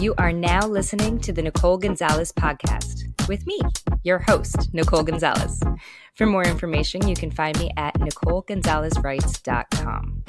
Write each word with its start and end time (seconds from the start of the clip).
You 0.00 0.12
are 0.18 0.32
now 0.32 0.66
listening 0.66 1.20
to 1.20 1.32
the 1.32 1.40
Nicole 1.40 1.78
Gonzalez 1.78 2.32
podcast 2.32 3.04
with 3.28 3.46
me, 3.46 3.60
your 4.02 4.18
host, 4.18 4.74
Nicole 4.74 5.04
Gonzalez. 5.04 5.62
For 6.16 6.26
more 6.26 6.42
information, 6.42 7.06
you 7.06 7.14
can 7.14 7.30
find 7.30 7.56
me 7.60 7.70
at 7.76 7.94
NicoleGonzalezWrites.com. 8.00 10.24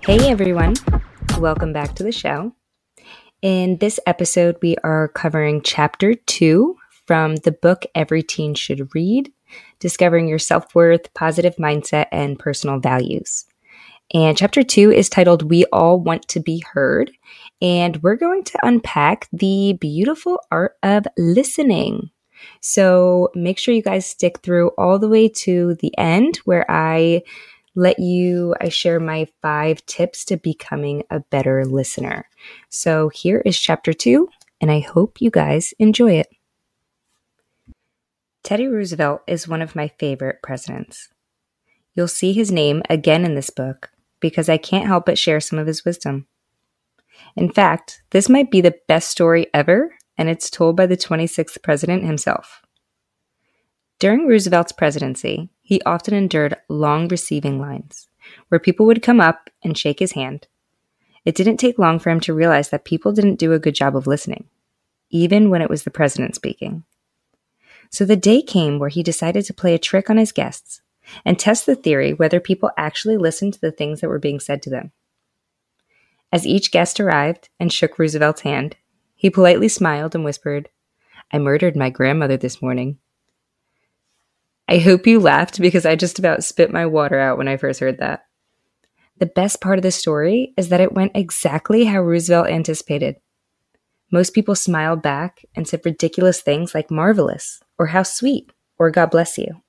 Hey 0.00 0.28
everyone, 0.28 0.74
welcome 1.38 1.72
back 1.72 1.94
to 1.94 2.02
the 2.02 2.10
show. 2.10 2.52
In 3.40 3.76
this 3.76 4.00
episode, 4.04 4.56
we 4.62 4.74
are 4.82 5.06
covering 5.06 5.62
chapter 5.62 6.14
two 6.14 6.76
from 7.06 7.36
the 7.36 7.52
book 7.52 7.86
Every 7.94 8.24
Teen 8.24 8.54
Should 8.54 8.92
Read 8.96 9.30
Discovering 9.78 10.28
Your 10.28 10.38
Self 10.38 10.74
Worth, 10.74 11.12
Positive 11.14 11.56
Mindset, 11.56 12.06
and 12.12 12.38
Personal 12.38 12.78
Values. 12.80 13.46
And 14.14 14.36
chapter 14.36 14.62
two 14.62 14.90
is 14.90 15.08
titled 15.08 15.48
We 15.48 15.64
All 15.72 15.98
Want 15.98 16.28
to 16.28 16.40
Be 16.40 16.62
Heard. 16.72 17.10
And 17.60 18.02
we're 18.02 18.16
going 18.16 18.44
to 18.44 18.58
unpack 18.62 19.28
the 19.32 19.78
beautiful 19.80 20.38
art 20.50 20.76
of 20.82 21.06
listening. 21.16 22.10
So 22.60 23.30
make 23.34 23.58
sure 23.58 23.74
you 23.74 23.82
guys 23.82 24.04
stick 24.06 24.40
through 24.40 24.70
all 24.76 24.98
the 24.98 25.08
way 25.08 25.28
to 25.28 25.76
the 25.76 25.96
end 25.96 26.38
where 26.44 26.68
I 26.70 27.22
let 27.74 27.98
you, 27.98 28.54
I 28.60 28.68
share 28.68 29.00
my 29.00 29.28
five 29.40 29.84
tips 29.86 30.24
to 30.26 30.36
becoming 30.36 31.04
a 31.10 31.20
better 31.20 31.64
listener. 31.64 32.28
So 32.68 33.08
here 33.08 33.42
is 33.46 33.58
chapter 33.58 33.92
two, 33.92 34.28
and 34.60 34.70
I 34.70 34.80
hope 34.80 35.20
you 35.20 35.30
guys 35.30 35.72
enjoy 35.78 36.12
it. 36.12 36.28
Teddy 38.42 38.66
Roosevelt 38.66 39.22
is 39.28 39.46
one 39.46 39.62
of 39.62 39.76
my 39.76 39.86
favorite 39.86 40.42
presidents. 40.42 41.08
You'll 41.94 42.08
see 42.08 42.32
his 42.32 42.50
name 42.50 42.82
again 42.90 43.24
in 43.24 43.36
this 43.36 43.50
book 43.50 43.90
because 44.18 44.48
I 44.48 44.56
can't 44.56 44.86
help 44.86 45.06
but 45.06 45.18
share 45.18 45.40
some 45.40 45.60
of 45.60 45.68
his 45.68 45.84
wisdom. 45.84 46.26
In 47.36 47.52
fact, 47.52 48.02
this 48.10 48.28
might 48.28 48.50
be 48.50 48.60
the 48.60 48.74
best 48.88 49.10
story 49.10 49.46
ever, 49.54 49.94
and 50.18 50.28
it's 50.28 50.50
told 50.50 50.76
by 50.76 50.86
the 50.86 50.96
26th 50.96 51.62
president 51.62 52.04
himself. 52.04 52.62
During 54.00 54.26
Roosevelt's 54.26 54.72
presidency, 54.72 55.48
he 55.62 55.80
often 55.82 56.12
endured 56.12 56.56
long 56.68 57.06
receiving 57.06 57.60
lines 57.60 58.08
where 58.48 58.58
people 58.58 58.86
would 58.86 59.02
come 59.02 59.20
up 59.20 59.50
and 59.62 59.78
shake 59.78 60.00
his 60.00 60.12
hand. 60.12 60.48
It 61.24 61.36
didn't 61.36 61.58
take 61.58 61.78
long 61.78 62.00
for 62.00 62.10
him 62.10 62.20
to 62.20 62.34
realize 62.34 62.70
that 62.70 62.84
people 62.84 63.12
didn't 63.12 63.38
do 63.38 63.52
a 63.52 63.60
good 63.60 63.76
job 63.76 63.96
of 63.96 64.08
listening, 64.08 64.48
even 65.10 65.48
when 65.48 65.62
it 65.62 65.70
was 65.70 65.84
the 65.84 65.90
president 65.90 66.34
speaking. 66.34 66.84
So 67.92 68.06
the 68.06 68.16
day 68.16 68.40
came 68.40 68.78
where 68.78 68.88
he 68.88 69.02
decided 69.02 69.44
to 69.44 69.54
play 69.54 69.74
a 69.74 69.78
trick 69.78 70.08
on 70.08 70.16
his 70.16 70.32
guests 70.32 70.80
and 71.26 71.38
test 71.38 71.66
the 71.66 71.76
theory 71.76 72.14
whether 72.14 72.40
people 72.40 72.70
actually 72.78 73.18
listened 73.18 73.52
to 73.54 73.60
the 73.60 73.70
things 73.70 74.00
that 74.00 74.08
were 74.08 74.18
being 74.18 74.40
said 74.40 74.62
to 74.62 74.70
them. 74.70 74.92
As 76.32 76.46
each 76.46 76.72
guest 76.72 76.98
arrived 76.98 77.50
and 77.60 77.70
shook 77.70 77.98
Roosevelt's 77.98 78.40
hand, 78.40 78.76
he 79.14 79.28
politely 79.28 79.68
smiled 79.68 80.14
and 80.14 80.24
whispered, 80.24 80.70
I 81.30 81.38
murdered 81.38 81.76
my 81.76 81.90
grandmother 81.90 82.38
this 82.38 82.62
morning. 82.62 82.98
I 84.66 84.78
hope 84.78 85.06
you 85.06 85.20
laughed 85.20 85.60
because 85.60 85.84
I 85.84 85.94
just 85.94 86.18
about 86.18 86.44
spit 86.44 86.72
my 86.72 86.86
water 86.86 87.18
out 87.18 87.36
when 87.36 87.48
I 87.48 87.58
first 87.58 87.80
heard 87.80 87.98
that. 87.98 88.24
The 89.18 89.26
best 89.26 89.60
part 89.60 89.78
of 89.78 89.82
the 89.82 89.90
story 89.90 90.54
is 90.56 90.70
that 90.70 90.80
it 90.80 90.94
went 90.94 91.12
exactly 91.14 91.84
how 91.84 92.00
Roosevelt 92.00 92.48
anticipated. 92.48 93.16
Most 94.10 94.32
people 94.34 94.54
smiled 94.54 95.02
back 95.02 95.44
and 95.54 95.68
said 95.68 95.82
ridiculous 95.84 96.40
things 96.40 96.74
like 96.74 96.90
marvelous 96.90 97.60
or 97.82 97.86
how 97.86 98.04
sweet, 98.04 98.52
or 98.78 98.92
God 98.92 99.10
bless 99.10 99.36
you. 99.36 99.60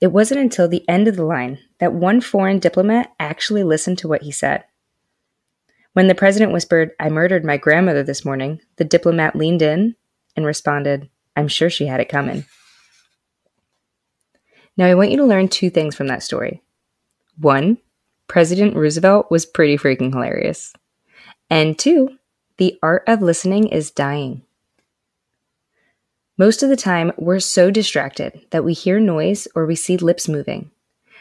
It 0.00 0.12
wasn't 0.12 0.38
until 0.38 0.68
the 0.68 0.88
end 0.88 1.08
of 1.08 1.16
the 1.16 1.24
line 1.24 1.58
that 1.80 1.92
one 1.92 2.20
foreign 2.20 2.60
diplomat 2.60 3.12
actually 3.18 3.64
listened 3.64 3.98
to 3.98 4.06
what 4.06 4.22
he 4.22 4.30
said. 4.30 4.62
When 5.92 6.06
the 6.06 6.14
president 6.14 6.52
whispered, 6.52 6.92
I 7.00 7.08
murdered 7.08 7.44
my 7.44 7.56
grandmother 7.56 8.04
this 8.04 8.24
morning, 8.24 8.60
the 8.76 8.84
diplomat 8.84 9.34
leaned 9.34 9.60
in 9.60 9.96
and 10.36 10.46
responded, 10.46 11.10
I'm 11.34 11.48
sure 11.48 11.68
she 11.68 11.86
had 11.86 11.98
it 11.98 12.08
coming. 12.08 12.44
Now, 14.76 14.86
I 14.86 14.94
want 14.94 15.10
you 15.10 15.16
to 15.16 15.24
learn 15.24 15.48
two 15.48 15.68
things 15.68 15.96
from 15.96 16.06
that 16.06 16.22
story. 16.22 16.62
One, 17.38 17.78
President 18.28 18.76
Roosevelt 18.76 19.32
was 19.32 19.46
pretty 19.46 19.76
freaking 19.76 20.12
hilarious. 20.12 20.72
And 21.50 21.76
two, 21.76 22.18
the 22.58 22.78
art 22.84 23.02
of 23.08 23.20
listening 23.20 23.66
is 23.66 23.90
dying. 23.90 24.42
Most 26.42 26.64
of 26.64 26.68
the 26.68 26.74
time, 26.74 27.12
we're 27.16 27.38
so 27.38 27.70
distracted 27.70 28.46
that 28.50 28.64
we 28.64 28.72
hear 28.72 28.98
noise 28.98 29.46
or 29.54 29.64
we 29.64 29.76
see 29.76 29.96
lips 29.96 30.28
moving, 30.28 30.72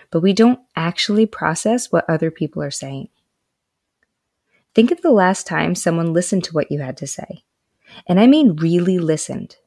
but 0.09 0.21
we 0.21 0.33
don't 0.33 0.59
actually 0.75 1.27
process 1.27 1.91
what 1.91 2.09
other 2.09 2.31
people 2.31 2.63
are 2.63 2.71
saying. 2.71 3.07
Think 4.73 4.89
of 4.89 5.03
the 5.03 5.11
last 5.11 5.45
time 5.45 5.75
someone 5.75 6.11
listened 6.11 6.43
to 6.45 6.53
what 6.53 6.71
you 6.71 6.79
had 6.79 6.97
to 6.97 7.05
say. 7.05 7.43
And 8.07 8.19
I 8.19 8.25
mean 8.25 8.55
really 8.55 8.97
listened. 8.97 9.57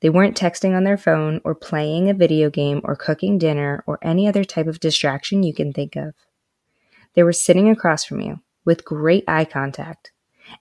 They 0.00 0.08
weren't 0.08 0.38
texting 0.38 0.74
on 0.74 0.84
their 0.84 0.96
phone 0.96 1.42
or 1.44 1.54
playing 1.54 2.08
a 2.08 2.14
video 2.14 2.48
game 2.48 2.80
or 2.82 2.96
cooking 2.96 3.36
dinner 3.36 3.84
or 3.86 3.98
any 4.00 4.26
other 4.26 4.42
type 4.42 4.68
of 4.68 4.80
distraction 4.80 5.42
you 5.42 5.52
can 5.52 5.74
think 5.74 5.96
of. 5.96 6.14
They 7.12 7.24
were 7.24 7.34
sitting 7.34 7.68
across 7.68 8.06
from 8.06 8.22
you 8.22 8.40
with 8.64 8.86
great 8.86 9.24
eye 9.28 9.44
contact 9.44 10.12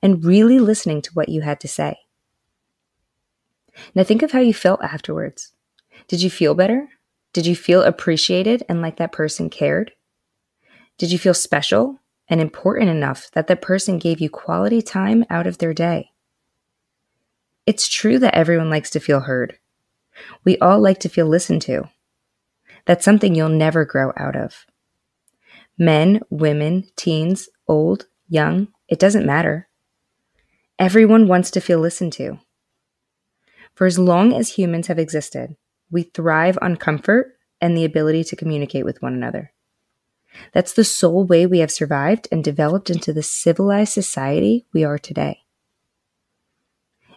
and 0.01 0.25
really 0.25 0.59
listening 0.59 1.01
to 1.03 1.13
what 1.13 1.29
you 1.29 1.39
had 1.39 1.61
to 1.61 1.69
say. 1.69 2.02
Now 3.95 4.03
think 4.03 4.21
of 4.21 4.31
how 4.31 4.39
you 4.39 4.53
felt 4.53 4.83
afterwards. 4.83 5.51
Did 6.07 6.21
you 6.21 6.29
feel 6.29 6.53
better? 6.53 6.89
Did 7.33 7.45
you 7.45 7.55
feel 7.55 7.81
appreciated 7.81 8.63
and 8.69 8.81
like 8.81 8.97
that 8.97 9.11
person 9.11 9.49
cared? 9.49 9.93
Did 10.97 11.11
you 11.11 11.17
feel 11.17 11.33
special 11.33 11.99
and 12.27 12.39
important 12.39 12.89
enough 12.89 13.31
that 13.31 13.47
that 13.47 13.61
person 13.61 13.97
gave 13.97 14.19
you 14.19 14.29
quality 14.29 14.81
time 14.81 15.25
out 15.29 15.47
of 15.47 15.57
their 15.57 15.73
day? 15.73 16.11
It's 17.65 17.87
true 17.87 18.19
that 18.19 18.35
everyone 18.35 18.69
likes 18.69 18.89
to 18.91 18.99
feel 18.99 19.21
heard. 19.21 19.57
We 20.43 20.57
all 20.59 20.79
like 20.79 20.99
to 20.99 21.09
feel 21.09 21.25
listened 21.25 21.61
to. 21.63 21.89
That's 22.85 23.05
something 23.05 23.33
you'll 23.33 23.49
never 23.49 23.85
grow 23.85 24.11
out 24.17 24.35
of. 24.35 24.65
Men, 25.77 26.21
women, 26.29 26.89
teens, 26.95 27.49
old, 27.67 28.05
young, 28.27 28.67
it 28.87 28.99
doesn't 28.99 29.25
matter. 29.25 29.69
Everyone 30.77 31.27
wants 31.27 31.49
to 31.51 31.61
feel 31.61 31.79
listened 31.79 32.13
to. 32.13 32.39
For 33.73 33.87
as 33.87 33.97
long 33.97 34.33
as 34.33 34.49
humans 34.49 34.87
have 34.87 34.99
existed, 34.99 35.55
we 35.89 36.03
thrive 36.03 36.57
on 36.61 36.77
comfort 36.77 37.37
and 37.59 37.75
the 37.75 37.85
ability 37.85 38.23
to 38.25 38.35
communicate 38.35 38.85
with 38.85 39.01
one 39.01 39.13
another. 39.13 39.51
That's 40.51 40.73
the 40.73 40.83
sole 40.83 41.25
way 41.25 41.45
we 41.45 41.59
have 41.59 41.71
survived 41.71 42.27
and 42.31 42.43
developed 42.43 42.89
into 42.89 43.13
the 43.13 43.23
civilized 43.23 43.93
society 43.93 44.65
we 44.73 44.83
are 44.83 44.97
today. 44.97 45.43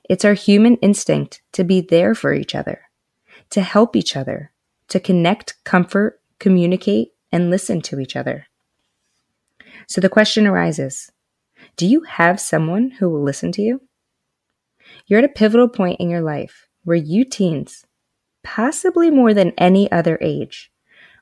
It's 0.08 0.24
our 0.24 0.34
human 0.34 0.76
instinct 0.76 1.42
to 1.52 1.64
be 1.64 1.80
there 1.80 2.14
for 2.14 2.32
each 2.32 2.54
other, 2.54 2.82
to 3.50 3.60
help 3.60 3.96
each 3.96 4.16
other, 4.16 4.52
to 4.88 5.00
connect, 5.00 5.62
comfort, 5.64 6.20
communicate, 6.38 7.12
and 7.32 7.50
listen 7.50 7.80
to 7.82 7.98
each 7.98 8.14
other. 8.14 8.46
So 9.88 10.00
the 10.00 10.08
question 10.08 10.46
arises 10.46 11.10
Do 11.76 11.86
you 11.86 12.02
have 12.02 12.38
someone 12.40 12.92
who 12.92 13.08
will 13.08 13.22
listen 13.22 13.50
to 13.52 13.62
you? 13.62 13.80
You're 15.06 15.20
at 15.20 15.24
a 15.24 15.28
pivotal 15.28 15.68
point 15.68 16.00
in 16.00 16.10
your 16.10 16.20
life 16.20 16.66
where 16.82 16.96
you 16.96 17.24
teens, 17.24 17.86
possibly 18.42 19.10
more 19.10 19.32
than 19.32 19.52
any 19.56 19.90
other 19.92 20.18
age, 20.20 20.72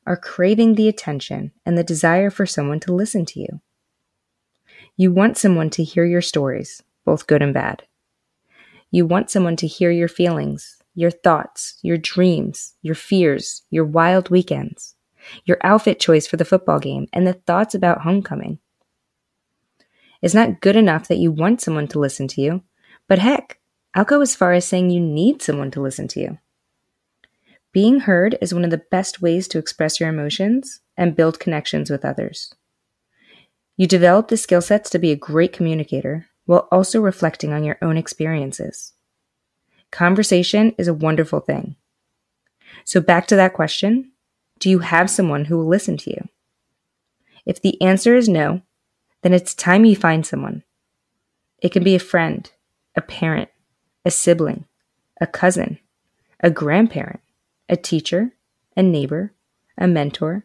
are 0.06 0.16
craving 0.16 0.74
the 0.74 0.88
attention 0.88 1.52
and 1.66 1.76
the 1.76 1.84
desire 1.84 2.30
for 2.30 2.46
someone 2.46 2.80
to 2.80 2.94
listen 2.94 3.26
to 3.26 3.40
you. 3.40 3.60
You 4.96 5.12
want 5.12 5.36
someone 5.36 5.70
to 5.70 5.84
hear 5.84 6.04
your 6.04 6.22
stories, 6.22 6.82
both 7.04 7.26
good 7.26 7.42
and 7.42 7.52
bad. 7.52 7.82
You 8.90 9.06
want 9.06 9.30
someone 9.30 9.56
to 9.56 9.66
hear 9.66 9.90
your 9.90 10.08
feelings, 10.08 10.82
your 10.94 11.10
thoughts, 11.10 11.78
your 11.82 11.98
dreams, 11.98 12.74
your 12.80 12.94
fears, 12.94 13.62
your 13.70 13.84
wild 13.84 14.30
weekends, 14.30 14.94
your 15.44 15.58
outfit 15.62 16.00
choice 16.00 16.26
for 16.26 16.36
the 16.36 16.44
football 16.44 16.78
game, 16.78 17.08
and 17.12 17.26
the 17.26 17.32
thoughts 17.32 17.74
about 17.74 18.02
homecoming. 18.02 18.60
It's 20.22 20.34
not 20.34 20.60
good 20.60 20.76
enough 20.76 21.08
that 21.08 21.18
you 21.18 21.30
want 21.30 21.60
someone 21.60 21.88
to 21.88 21.98
listen 21.98 22.28
to 22.28 22.40
you, 22.40 22.62
but 23.08 23.18
heck, 23.18 23.58
I'll 23.94 24.04
go 24.04 24.20
as 24.20 24.34
far 24.34 24.52
as 24.52 24.66
saying 24.66 24.90
you 24.90 25.00
need 25.00 25.40
someone 25.40 25.70
to 25.72 25.80
listen 25.80 26.08
to 26.08 26.20
you. 26.20 26.38
Being 27.72 28.00
heard 28.00 28.36
is 28.40 28.54
one 28.54 28.64
of 28.64 28.70
the 28.70 28.84
best 28.90 29.20
ways 29.22 29.48
to 29.48 29.58
express 29.58 29.98
your 29.98 30.08
emotions 30.08 30.80
and 30.96 31.16
build 31.16 31.40
connections 31.40 31.90
with 31.90 32.04
others. 32.04 32.54
You 33.76 33.86
develop 33.86 34.28
the 34.28 34.36
skill 34.36 34.62
sets 34.62 34.90
to 34.90 34.98
be 34.98 35.10
a 35.10 35.16
great 35.16 35.52
communicator 35.52 36.26
while 36.46 36.68
also 36.70 37.00
reflecting 37.00 37.52
on 37.52 37.64
your 37.64 37.78
own 37.82 37.96
experiences. 37.96 38.92
Conversation 39.90 40.74
is 40.78 40.88
a 40.88 40.94
wonderful 40.94 41.40
thing. 41.40 41.76
So, 42.84 43.00
back 43.00 43.26
to 43.28 43.36
that 43.36 43.54
question 43.54 44.12
do 44.60 44.70
you 44.70 44.78
have 44.80 45.10
someone 45.10 45.46
who 45.46 45.58
will 45.58 45.66
listen 45.66 45.96
to 45.98 46.10
you? 46.10 46.28
If 47.44 47.60
the 47.60 47.80
answer 47.82 48.14
is 48.14 48.28
no, 48.28 48.62
then 49.22 49.32
it's 49.32 49.54
time 49.54 49.84
you 49.84 49.96
find 49.96 50.24
someone. 50.24 50.62
It 51.58 51.72
can 51.72 51.82
be 51.82 51.94
a 51.94 52.00
friend, 52.00 52.50
a 52.96 53.00
parent, 53.00 53.50
a 54.04 54.10
sibling, 54.10 54.66
a 55.20 55.26
cousin, 55.26 55.78
a 56.40 56.50
grandparent, 56.50 57.20
a 57.68 57.76
teacher, 57.76 58.32
a 58.76 58.82
neighbor, 58.82 59.32
a 59.78 59.86
mentor, 59.86 60.44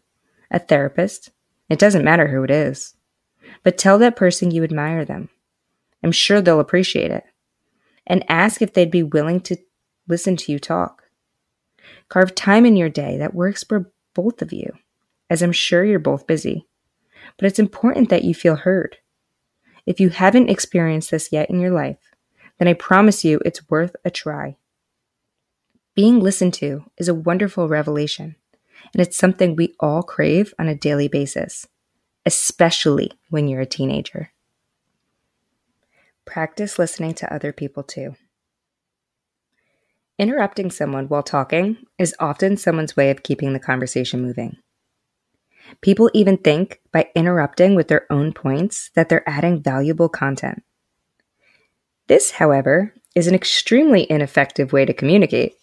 a 0.50 0.60
therapist. 0.60 1.32
It 1.70 1.80
doesn't 1.80 2.06
matter 2.06 2.28
who 2.28 2.44
it 2.44 2.52
is. 2.52 2.96
But 3.64 3.78
tell 3.78 3.98
that 4.00 4.16
person 4.16 4.52
you 4.52 4.64
admire 4.64 5.06
them. 5.06 5.30
I'm 6.04 6.12
sure 6.12 6.42
they'll 6.42 6.60
appreciate 6.60 7.12
it. 7.12 7.26
And 8.08 8.24
ask 8.30 8.62
if 8.62 8.74
they'd 8.74 8.90
be 8.90 9.04
willing 9.04 9.42
to 9.42 9.58
listen 10.08 10.36
to 10.38 10.52
you 10.52 10.60
talk. 10.60 11.04
Carve 12.08 12.34
time 12.34 12.66
in 12.66 12.76
your 12.76 12.90
day 12.90 13.18
that 13.18 13.36
works 13.36 13.64
for 13.64 13.92
both 14.16 14.42
of 14.42 14.52
you, 14.52 14.74
as 15.30 15.42
I'm 15.42 15.52
sure 15.52 15.84
you're 15.84 16.00
both 16.00 16.26
busy. 16.26 16.68
But 17.38 17.46
it's 17.46 17.60
important 17.60 18.10
that 18.10 18.24
you 18.24 18.34
feel 18.34 18.56
heard. 18.56 18.98
If 19.86 20.00
you 20.00 20.10
haven't 20.10 20.50
experienced 20.50 21.12
this 21.12 21.32
yet 21.32 21.50
in 21.50 21.60
your 21.60 21.72
life, 21.72 22.09
then 22.60 22.68
I 22.68 22.74
promise 22.74 23.26
you 23.26 23.42
it's 23.44 23.70
worth 23.70 23.96
a 24.06 24.12
try. 24.12 24.58
Being 25.96 26.20
listened 26.20 26.54
to 26.56 26.86
is 26.98 27.08
a 27.08 27.14
wonderful 27.14 27.68
revelation, 27.68 28.36
and 28.94 29.02
it's 29.02 29.18
something 29.18 29.56
we 29.56 29.76
all 29.80 30.04
crave 30.04 30.54
on 30.60 30.68
a 30.68 30.76
daily 30.76 31.08
basis, 31.08 31.68
especially 32.26 33.12
when 33.30 33.48
you're 33.48 33.62
a 33.62 33.66
teenager. 33.66 34.32
Practice 36.26 36.78
listening 36.78 37.16
to 37.16 37.34
other 37.34 37.52
people 37.52 37.82
too. 37.82 38.16
Interrupting 40.20 40.70
someone 40.70 41.08
while 41.08 41.24
talking 41.24 41.78
is 41.98 42.14
often 42.20 42.58
someone's 42.58 42.96
way 42.96 43.10
of 43.10 43.24
keeping 43.24 43.54
the 43.54 43.60
conversation 43.60 44.22
moving. 44.22 44.58
People 45.82 46.12
even 46.14 46.38
think 46.38 46.82
by 46.92 47.10
interrupting 47.16 47.74
with 47.74 47.88
their 47.88 48.06
own 48.12 48.34
points 48.34 48.92
that 48.96 49.08
they're 49.08 49.28
adding 49.28 49.62
valuable 49.62 50.10
content. 50.10 50.64
This, 52.10 52.32
however, 52.32 52.94
is 53.16 53.28
an 53.28 53.36
extremely 53.36 54.08
ineffective 54.10 54.74
way 54.74 54.84
to 54.84 54.94
communicate. 54.94 55.54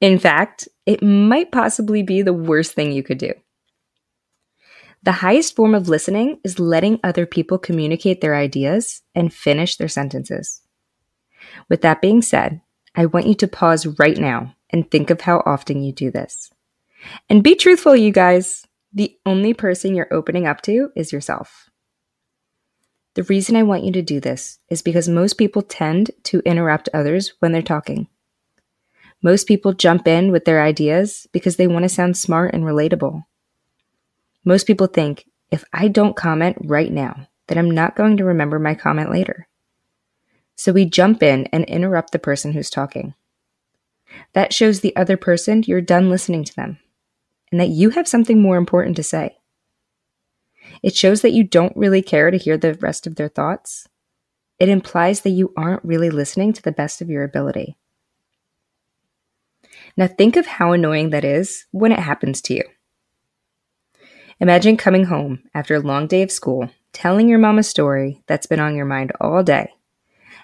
In 0.00 0.18
fact, 0.18 0.68
it 0.84 1.02
might 1.02 1.52
possibly 1.52 2.02
be 2.02 2.20
the 2.20 2.32
worst 2.32 2.72
thing 2.72 2.90
you 2.90 3.04
could 3.04 3.18
do. 3.18 3.32
The 5.04 5.12
highest 5.12 5.54
form 5.54 5.74
of 5.74 5.88
listening 5.88 6.40
is 6.44 6.58
letting 6.58 6.98
other 7.02 7.26
people 7.26 7.58
communicate 7.58 8.20
their 8.20 8.34
ideas 8.34 9.02
and 9.14 9.32
finish 9.32 9.76
their 9.76 9.88
sentences. 9.88 10.60
With 11.68 11.82
that 11.82 12.00
being 12.00 12.22
said, 12.22 12.60
I 12.96 13.06
want 13.06 13.28
you 13.28 13.34
to 13.36 13.48
pause 13.48 13.86
right 13.98 14.18
now 14.18 14.56
and 14.70 14.90
think 14.90 15.10
of 15.10 15.20
how 15.20 15.44
often 15.46 15.82
you 15.82 15.92
do 15.92 16.10
this. 16.10 16.50
And 17.28 17.42
be 17.42 17.54
truthful, 17.54 17.94
you 17.94 18.10
guys. 18.10 18.66
The 18.92 19.16
only 19.24 19.54
person 19.54 19.94
you're 19.94 20.12
opening 20.12 20.46
up 20.46 20.60
to 20.62 20.90
is 20.96 21.12
yourself. 21.12 21.70
The 23.14 23.24
reason 23.24 23.56
I 23.56 23.62
want 23.62 23.84
you 23.84 23.92
to 23.92 24.02
do 24.02 24.20
this 24.20 24.58
is 24.68 24.80
because 24.80 25.08
most 25.08 25.34
people 25.34 25.62
tend 25.62 26.10
to 26.24 26.40
interrupt 26.40 26.88
others 26.94 27.34
when 27.40 27.52
they're 27.52 27.62
talking. 27.62 28.08
Most 29.22 29.46
people 29.46 29.72
jump 29.72 30.08
in 30.08 30.32
with 30.32 30.44
their 30.44 30.62
ideas 30.62 31.26
because 31.32 31.56
they 31.56 31.66
want 31.66 31.82
to 31.84 31.88
sound 31.88 32.16
smart 32.16 32.54
and 32.54 32.64
relatable. 32.64 33.24
Most 34.44 34.66
people 34.66 34.86
think 34.86 35.26
if 35.50 35.64
I 35.72 35.88
don't 35.88 36.16
comment 36.16 36.56
right 36.64 36.90
now, 36.90 37.28
then 37.46 37.58
I'm 37.58 37.70
not 37.70 37.96
going 37.96 38.16
to 38.16 38.24
remember 38.24 38.58
my 38.58 38.74
comment 38.74 39.10
later. 39.10 39.46
So 40.56 40.72
we 40.72 40.84
jump 40.86 41.22
in 41.22 41.46
and 41.52 41.64
interrupt 41.66 42.12
the 42.12 42.18
person 42.18 42.52
who's 42.52 42.70
talking. 42.70 43.14
That 44.32 44.52
shows 44.52 44.80
the 44.80 44.94
other 44.96 45.16
person 45.16 45.64
you're 45.66 45.80
done 45.80 46.10
listening 46.10 46.44
to 46.44 46.54
them 46.56 46.78
and 47.50 47.60
that 47.60 47.68
you 47.68 47.90
have 47.90 48.08
something 48.08 48.40
more 48.40 48.56
important 48.56 48.96
to 48.96 49.02
say. 49.02 49.36
It 50.82 50.96
shows 50.96 51.22
that 51.22 51.32
you 51.32 51.44
don't 51.44 51.76
really 51.76 52.02
care 52.02 52.30
to 52.30 52.36
hear 52.36 52.56
the 52.56 52.74
rest 52.74 53.06
of 53.06 53.14
their 53.14 53.28
thoughts. 53.28 53.88
It 54.58 54.68
implies 54.68 55.20
that 55.20 55.30
you 55.30 55.52
aren't 55.56 55.84
really 55.84 56.10
listening 56.10 56.52
to 56.52 56.62
the 56.62 56.72
best 56.72 57.00
of 57.00 57.08
your 57.08 57.24
ability. 57.24 57.76
Now, 59.96 60.06
think 60.06 60.36
of 60.36 60.46
how 60.46 60.72
annoying 60.72 61.10
that 61.10 61.24
is 61.24 61.66
when 61.70 61.92
it 61.92 61.98
happens 61.98 62.40
to 62.42 62.54
you. 62.54 62.64
Imagine 64.40 64.76
coming 64.76 65.04
home 65.04 65.42
after 65.54 65.74
a 65.74 65.80
long 65.80 66.06
day 66.06 66.22
of 66.22 66.30
school, 66.30 66.70
telling 66.92 67.28
your 67.28 67.38
mom 67.38 67.58
a 67.58 67.62
story 67.62 68.22
that's 68.26 68.46
been 68.46 68.60
on 68.60 68.74
your 68.74 68.86
mind 68.86 69.12
all 69.20 69.42
day, 69.42 69.72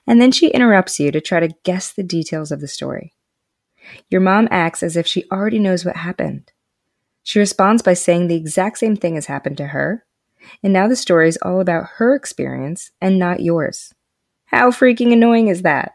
and 0.06 0.20
then 0.20 0.30
she 0.30 0.48
interrupts 0.48 1.00
you 1.00 1.10
to 1.10 1.20
try 1.20 1.40
to 1.40 1.54
guess 1.64 1.92
the 1.92 2.02
details 2.02 2.52
of 2.52 2.60
the 2.60 2.68
story. 2.68 3.14
Your 4.08 4.20
mom 4.20 4.46
acts 4.50 4.82
as 4.82 4.96
if 4.96 5.06
she 5.06 5.24
already 5.32 5.58
knows 5.58 5.84
what 5.84 5.96
happened, 5.96 6.52
she 7.28 7.38
responds 7.38 7.82
by 7.82 7.92
saying 7.92 8.28
the 8.28 8.36
exact 8.36 8.78
same 8.78 8.96
thing 8.96 9.16
has 9.16 9.26
happened 9.26 9.58
to 9.58 9.66
her, 9.66 10.06
and 10.62 10.72
now 10.72 10.88
the 10.88 10.96
story 10.96 11.28
is 11.28 11.38
all 11.42 11.60
about 11.60 11.88
her 11.96 12.14
experience 12.14 12.90
and 13.00 13.18
not 13.18 13.40
yours. 13.40 13.94
How 14.46 14.70
freaking 14.70 15.12
annoying 15.12 15.48
is 15.48 15.62
that? 15.62 15.92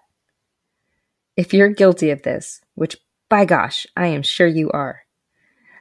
If 1.35 1.53
you're 1.53 1.69
guilty 1.69 2.11
of 2.11 2.21
this, 2.21 2.61
which 2.75 2.97
by 3.29 3.45
gosh, 3.45 3.87
I 3.97 4.07
am 4.07 4.21
sure 4.21 4.47
you 4.47 4.69
are, 4.71 5.03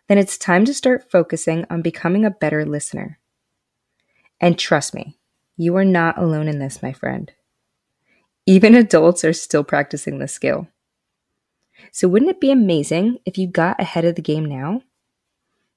then 0.08 0.18
it's 0.18 0.38
time 0.38 0.64
to 0.64 0.74
start 0.74 1.10
focusing 1.10 1.66
on 1.68 1.82
becoming 1.82 2.24
a 2.24 2.30
better 2.30 2.64
listener. 2.64 3.18
And 4.40 4.58
trust 4.58 4.94
me, 4.94 5.18
you 5.56 5.76
are 5.76 5.84
not 5.84 6.18
alone 6.18 6.48
in 6.48 6.58
this, 6.58 6.82
my 6.82 6.92
friend. 6.92 7.30
Even 8.46 8.74
adults 8.74 9.24
are 9.24 9.32
still 9.32 9.62
practicing 9.62 10.18
this 10.18 10.32
skill. 10.32 10.66
So, 11.92 12.08
wouldn't 12.08 12.30
it 12.30 12.40
be 12.40 12.50
amazing 12.50 13.18
if 13.24 13.38
you 13.38 13.46
got 13.46 13.80
ahead 13.80 14.04
of 14.04 14.14
the 14.14 14.22
game 14.22 14.44
now? 14.44 14.82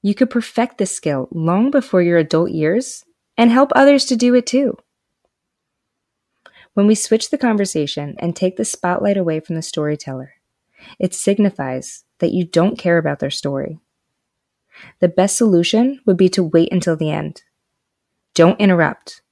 You 0.06 0.14
could 0.14 0.30
perfect 0.30 0.78
this 0.78 0.96
skill 0.96 1.28
long 1.32 1.72
before 1.72 2.00
your 2.00 2.20
adult 2.20 2.52
years 2.52 3.04
and 3.40 3.50
help 3.50 3.72
others 3.74 4.06
to 4.06 4.16
do 4.16 4.36
it 4.36 4.46
too. 4.46 4.78
When 6.76 6.86
we 6.86 6.94
switch 6.94 7.32
the 7.32 7.40
conversation 7.40 8.16
and 8.20 8.36
take 8.36 8.56
the 8.56 8.66
spotlight 8.66 9.18
away 9.18 9.40
from 9.40 9.56
the 9.56 9.64
storyteller, 9.64 10.34
it 11.00 11.16
signifies 11.16 12.04
that 12.20 12.34
you 12.34 12.46
don't 12.46 12.78
care 12.78 13.00
about 13.00 13.18
their 13.18 13.32
story. 13.32 13.80
The 15.00 15.08
best 15.08 15.38
solution 15.38 16.00
would 16.06 16.18
be 16.18 16.30
to 16.30 16.44
wait 16.44 16.72
until 16.72 16.96
the 16.96 17.10
end. 17.10 17.42
Don't 18.36 18.62
interrupt. 18.62 19.24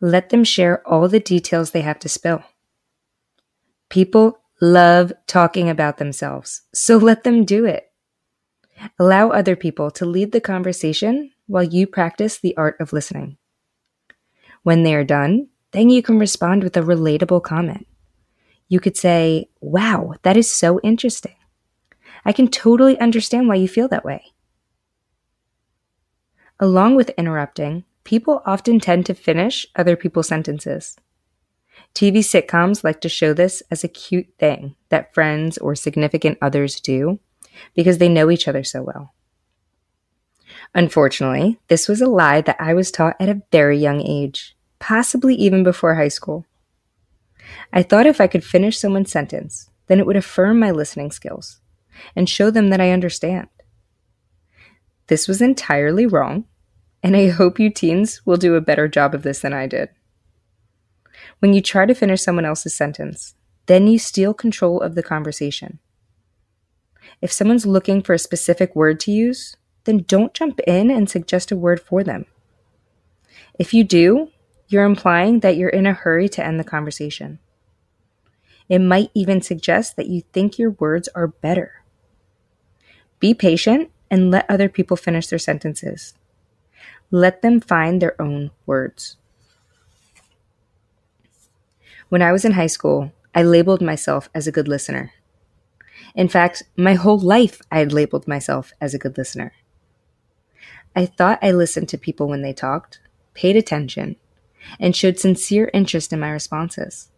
Let 0.00 0.30
them 0.30 0.42
share 0.42 0.84
all 0.88 1.06
the 1.06 1.20
details 1.20 1.70
they 1.70 1.82
have 1.82 2.00
to 2.00 2.08
spill. 2.08 2.42
People 3.88 4.40
love 4.60 5.12
talking 5.28 5.70
about 5.70 5.98
themselves, 5.98 6.62
so 6.74 6.96
let 6.96 7.22
them 7.22 7.44
do 7.44 7.64
it. 7.64 7.89
Allow 8.98 9.30
other 9.30 9.56
people 9.56 9.90
to 9.92 10.06
lead 10.06 10.32
the 10.32 10.40
conversation 10.40 11.32
while 11.46 11.62
you 11.62 11.86
practice 11.86 12.38
the 12.38 12.56
art 12.56 12.76
of 12.80 12.92
listening. 12.92 13.36
When 14.62 14.82
they 14.82 14.94
are 14.94 15.04
done, 15.04 15.48
then 15.72 15.90
you 15.90 16.02
can 16.02 16.18
respond 16.18 16.62
with 16.62 16.76
a 16.76 16.82
relatable 16.82 17.42
comment. 17.42 17.86
You 18.68 18.80
could 18.80 18.96
say, 18.96 19.48
Wow, 19.60 20.14
that 20.22 20.36
is 20.36 20.52
so 20.52 20.80
interesting. 20.80 21.34
I 22.24 22.32
can 22.32 22.48
totally 22.48 22.98
understand 22.98 23.48
why 23.48 23.56
you 23.56 23.68
feel 23.68 23.88
that 23.88 24.04
way. 24.04 24.32
Along 26.58 26.94
with 26.94 27.10
interrupting, 27.16 27.84
people 28.04 28.42
often 28.44 28.80
tend 28.80 29.06
to 29.06 29.14
finish 29.14 29.66
other 29.76 29.96
people's 29.96 30.28
sentences. 30.28 30.96
TV 31.94 32.18
sitcoms 32.18 32.84
like 32.84 33.00
to 33.00 33.08
show 33.08 33.32
this 33.32 33.62
as 33.70 33.82
a 33.82 33.88
cute 33.88 34.28
thing 34.38 34.76
that 34.90 35.14
friends 35.14 35.56
or 35.58 35.74
significant 35.74 36.38
others 36.42 36.80
do 36.80 37.18
because 37.74 37.98
they 37.98 38.08
know 38.08 38.30
each 38.30 38.48
other 38.48 38.64
so 38.64 38.82
well. 38.82 39.14
Unfortunately, 40.74 41.58
this 41.68 41.88
was 41.88 42.00
a 42.00 42.06
lie 42.06 42.40
that 42.42 42.56
I 42.60 42.74
was 42.74 42.90
taught 42.90 43.16
at 43.18 43.28
a 43.28 43.42
very 43.50 43.78
young 43.78 44.00
age, 44.00 44.56
possibly 44.78 45.34
even 45.34 45.62
before 45.62 45.94
high 45.94 46.08
school. 46.08 46.46
I 47.72 47.82
thought 47.82 48.06
if 48.06 48.20
I 48.20 48.26
could 48.26 48.44
finish 48.44 48.78
someone's 48.78 49.10
sentence, 49.10 49.68
then 49.88 49.98
it 49.98 50.06
would 50.06 50.16
affirm 50.16 50.58
my 50.58 50.70
listening 50.70 51.10
skills 51.10 51.60
and 52.14 52.28
show 52.28 52.50
them 52.50 52.70
that 52.70 52.80
I 52.80 52.92
understand. 52.92 53.48
This 55.08 55.26
was 55.26 55.42
entirely 55.42 56.06
wrong, 56.06 56.44
and 57.02 57.16
I 57.16 57.30
hope 57.30 57.58
you 57.58 57.70
teens 57.70 58.22
will 58.24 58.36
do 58.36 58.54
a 58.54 58.60
better 58.60 58.86
job 58.86 59.14
of 59.14 59.22
this 59.24 59.40
than 59.40 59.52
I 59.52 59.66
did. 59.66 59.88
When 61.40 61.52
you 61.52 61.60
try 61.60 61.86
to 61.86 61.94
finish 61.94 62.22
someone 62.22 62.44
else's 62.44 62.76
sentence, 62.76 63.34
then 63.66 63.88
you 63.88 63.98
steal 63.98 64.34
control 64.34 64.80
of 64.80 64.94
the 64.94 65.02
conversation 65.02 65.80
if 67.20 67.32
someone's 67.32 67.66
looking 67.66 68.02
for 68.02 68.14
a 68.14 68.18
specific 68.18 68.74
word 68.74 69.00
to 69.00 69.12
use, 69.12 69.56
then 69.84 70.04
don't 70.06 70.34
jump 70.34 70.60
in 70.60 70.90
and 70.90 71.08
suggest 71.08 71.50
a 71.50 71.56
word 71.56 71.80
for 71.80 72.02
them. 72.02 72.26
If 73.58 73.74
you 73.74 73.84
do, 73.84 74.30
you're 74.68 74.84
implying 74.84 75.40
that 75.40 75.56
you're 75.56 75.68
in 75.68 75.86
a 75.86 75.92
hurry 75.92 76.28
to 76.30 76.44
end 76.44 76.58
the 76.58 76.64
conversation. 76.64 77.38
It 78.68 78.78
might 78.78 79.10
even 79.14 79.42
suggest 79.42 79.96
that 79.96 80.06
you 80.06 80.22
think 80.32 80.58
your 80.58 80.70
words 80.70 81.08
are 81.14 81.26
better. 81.26 81.82
Be 83.18 83.34
patient 83.34 83.90
and 84.10 84.30
let 84.30 84.48
other 84.48 84.68
people 84.68 84.96
finish 84.96 85.26
their 85.26 85.38
sentences. 85.38 86.14
Let 87.10 87.42
them 87.42 87.60
find 87.60 88.00
their 88.00 88.20
own 88.20 88.52
words. 88.66 89.16
When 92.08 92.22
I 92.22 92.32
was 92.32 92.44
in 92.44 92.52
high 92.52 92.68
school, 92.68 93.12
I 93.34 93.42
labeled 93.42 93.82
myself 93.82 94.30
as 94.34 94.46
a 94.46 94.52
good 94.52 94.68
listener. 94.68 95.12
In 96.14 96.28
fact, 96.28 96.62
my 96.76 96.94
whole 96.94 97.18
life 97.18 97.60
I 97.70 97.78
had 97.78 97.92
labeled 97.92 98.26
myself 98.26 98.72
as 98.80 98.94
a 98.94 98.98
good 98.98 99.16
listener. 99.16 99.52
I 100.94 101.06
thought 101.06 101.38
I 101.42 101.52
listened 101.52 101.88
to 101.90 101.98
people 101.98 102.28
when 102.28 102.42
they 102.42 102.52
talked, 102.52 103.00
paid 103.34 103.56
attention, 103.56 104.16
and 104.78 104.94
showed 104.94 105.18
sincere 105.18 105.70
interest 105.72 106.12
in 106.12 106.20
my 106.20 106.30
responses. 106.30 107.10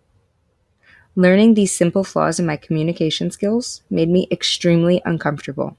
Learning 1.15 1.55
these 1.55 1.77
simple 1.77 2.05
flaws 2.05 2.39
in 2.39 2.47
my 2.47 2.57
communication 2.57 3.31
skills 3.31 3.83
made 3.91 4.09
me 4.09 4.29
extremely 4.31 5.03
uncomfortable. 5.05 5.77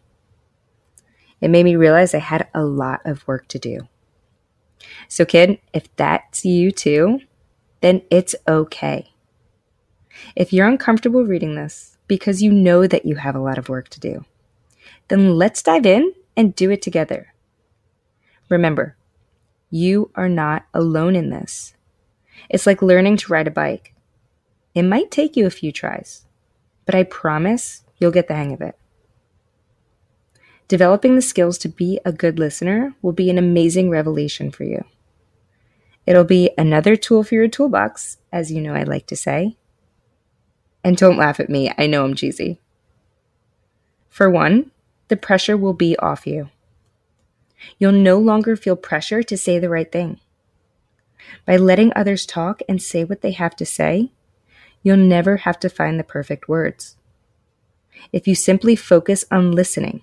It 1.41 1.49
made 1.49 1.63
me 1.63 1.75
realize 1.75 2.13
I 2.13 2.19
had 2.19 2.47
a 2.53 2.63
lot 2.63 3.01
of 3.05 3.27
work 3.27 3.47
to 3.49 3.59
do. 3.59 3.87
So, 5.07 5.25
kid, 5.25 5.59
if 5.73 5.93
that's 5.95 6.45
you 6.45 6.71
too, 6.71 7.19
then 7.81 8.01
it's 8.09 8.35
okay. 8.47 9.11
If 10.35 10.53
you're 10.53 10.67
uncomfortable 10.67 11.25
reading 11.25 11.55
this 11.55 11.92
because 12.13 12.43
you 12.43 12.51
know 12.51 12.85
that 12.85 13.05
you 13.05 13.15
have 13.15 13.35
a 13.35 13.39
lot 13.39 13.57
of 13.57 13.69
work 13.69 13.89
to 13.89 13.99
do, 13.99 14.23
then 15.07 15.35
let's 15.35 15.63
dive 15.63 15.83
in 15.83 16.13
and 16.37 16.53
do 16.53 16.69
it 16.69 16.79
together. 16.79 17.33
Remember, 18.49 18.95
you 19.71 20.11
are 20.13 20.29
not 20.29 20.67
alone 20.75 21.15
in 21.15 21.31
this. 21.31 21.73
It's 22.51 22.67
like 22.67 22.83
learning 22.83 23.17
to 23.17 23.33
ride 23.33 23.47
a 23.47 23.51
bike. 23.51 23.95
It 24.75 24.83
might 24.83 25.09
take 25.09 25.35
you 25.35 25.47
a 25.47 25.49
few 25.49 25.71
tries, 25.71 26.27
but 26.85 26.93
I 26.93 27.01
promise 27.01 27.83
you'll 27.97 28.11
get 28.11 28.27
the 28.27 28.35
hang 28.35 28.53
of 28.53 28.61
it. 28.61 28.77
Developing 30.67 31.15
the 31.15 31.23
skills 31.23 31.57
to 31.57 31.67
be 31.67 31.99
a 32.05 32.11
good 32.11 32.37
listener 32.37 32.93
will 33.01 33.11
be 33.11 33.31
an 33.31 33.39
amazing 33.39 33.89
revelation 33.89 34.51
for 34.51 34.65
you. 34.65 34.85
It'll 36.05 36.23
be 36.23 36.51
another 36.59 36.95
tool 36.95 37.23
for 37.23 37.33
your 37.33 37.47
toolbox, 37.47 38.17
as 38.31 38.51
you 38.51 38.61
know 38.61 38.75
I 38.75 38.83
like 38.83 39.07
to 39.07 39.15
say. 39.15 39.57
And 40.83 40.97
don't 40.97 41.17
laugh 41.17 41.39
at 41.39 41.49
me, 41.49 41.71
I 41.77 41.87
know 41.87 42.03
I'm 42.03 42.15
cheesy. 42.15 42.59
For 44.09 44.29
one, 44.29 44.71
the 45.07 45.17
pressure 45.17 45.57
will 45.57 45.73
be 45.73 45.97
off 45.97 46.27
you. 46.27 46.49
You'll 47.77 47.93
no 47.93 48.19
longer 48.19 48.55
feel 48.55 48.75
pressure 48.75 49.23
to 49.23 49.37
say 49.37 49.59
the 49.59 49.69
right 49.69 49.91
thing. 49.91 50.19
By 51.45 51.57
letting 51.57 51.91
others 51.95 52.25
talk 52.25 52.61
and 52.67 52.81
say 52.81 53.03
what 53.03 53.21
they 53.21 53.31
have 53.31 53.55
to 53.55 53.65
say, 53.65 54.11
you'll 54.81 54.97
never 54.97 55.37
have 55.37 55.59
to 55.61 55.69
find 55.69 55.99
the 55.99 56.03
perfect 56.03 56.49
words. 56.49 56.97
If 58.11 58.27
you 58.27 58.35
simply 58.35 58.75
focus 58.75 59.23
on 59.31 59.51
listening, 59.51 60.01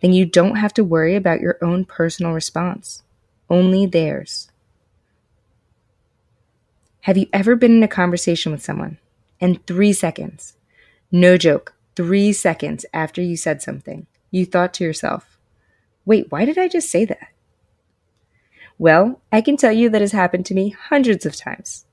then 0.00 0.12
you 0.12 0.24
don't 0.24 0.56
have 0.56 0.72
to 0.74 0.84
worry 0.84 1.14
about 1.14 1.40
your 1.40 1.58
own 1.60 1.84
personal 1.84 2.32
response, 2.32 3.02
only 3.50 3.86
theirs. 3.86 4.50
Have 7.02 7.18
you 7.18 7.26
ever 7.32 7.56
been 7.56 7.76
in 7.76 7.82
a 7.82 7.88
conversation 7.88 8.52
with 8.52 8.62
someone 8.62 8.98
and 9.40 9.64
three 9.66 9.92
seconds, 9.92 10.56
no 11.10 11.36
joke, 11.36 11.74
three 11.96 12.32
seconds 12.32 12.84
after 12.92 13.22
you 13.22 13.36
said 13.36 13.62
something, 13.62 14.06
you 14.30 14.44
thought 14.44 14.74
to 14.74 14.84
yourself, 14.84 15.38
wait, 16.04 16.30
why 16.30 16.44
did 16.44 16.58
I 16.58 16.68
just 16.68 16.90
say 16.90 17.04
that? 17.04 17.28
Well, 18.78 19.20
I 19.32 19.40
can 19.40 19.56
tell 19.56 19.72
you 19.72 19.88
that 19.90 20.00
has 20.00 20.12
happened 20.12 20.46
to 20.46 20.54
me 20.54 20.70
hundreds 20.70 21.26
of 21.26 21.36
times, 21.36 21.86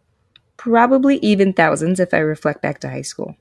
probably 0.58 1.18
even 1.18 1.54
thousands 1.54 2.00
if 2.00 2.14
I 2.14 2.20
reflect 2.20 2.62
back 2.62 2.80
to 2.82 2.90
high 2.90 3.02
school. 3.02 3.36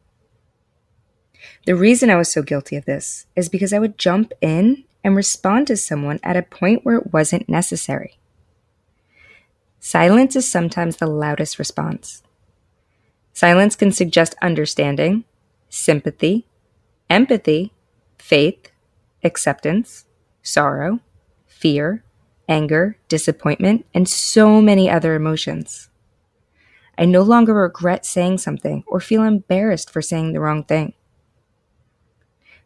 The 1.66 1.76
reason 1.76 2.08
I 2.10 2.16
was 2.16 2.32
so 2.32 2.42
guilty 2.42 2.76
of 2.76 2.86
this 2.86 3.26
is 3.36 3.48
because 3.48 3.72
I 3.72 3.78
would 3.78 3.98
jump 3.98 4.32
in 4.40 4.84
and 5.02 5.14
respond 5.14 5.66
to 5.66 5.76
someone 5.76 6.18
at 6.22 6.36
a 6.36 6.42
point 6.42 6.84
where 6.84 6.96
it 6.96 7.12
wasn't 7.12 7.48
necessary. 7.48 8.18
Silence 9.78 10.34
is 10.34 10.50
sometimes 10.50 10.96
the 10.96 11.06
loudest 11.06 11.58
response. 11.58 12.22
Silence 13.34 13.74
can 13.74 13.90
suggest 13.90 14.36
understanding, 14.40 15.24
sympathy, 15.68 16.46
empathy, 17.10 17.72
faith, 18.16 18.70
acceptance, 19.24 20.04
sorrow, 20.40 21.00
fear, 21.44 22.04
anger, 22.48 22.96
disappointment, 23.08 23.84
and 23.92 24.08
so 24.08 24.62
many 24.62 24.88
other 24.88 25.16
emotions. 25.16 25.90
I 26.96 27.06
no 27.06 27.22
longer 27.22 27.54
regret 27.54 28.06
saying 28.06 28.38
something 28.38 28.84
or 28.86 29.00
feel 29.00 29.24
embarrassed 29.24 29.90
for 29.90 30.00
saying 30.00 30.32
the 30.32 30.40
wrong 30.40 30.62
thing. 30.62 30.92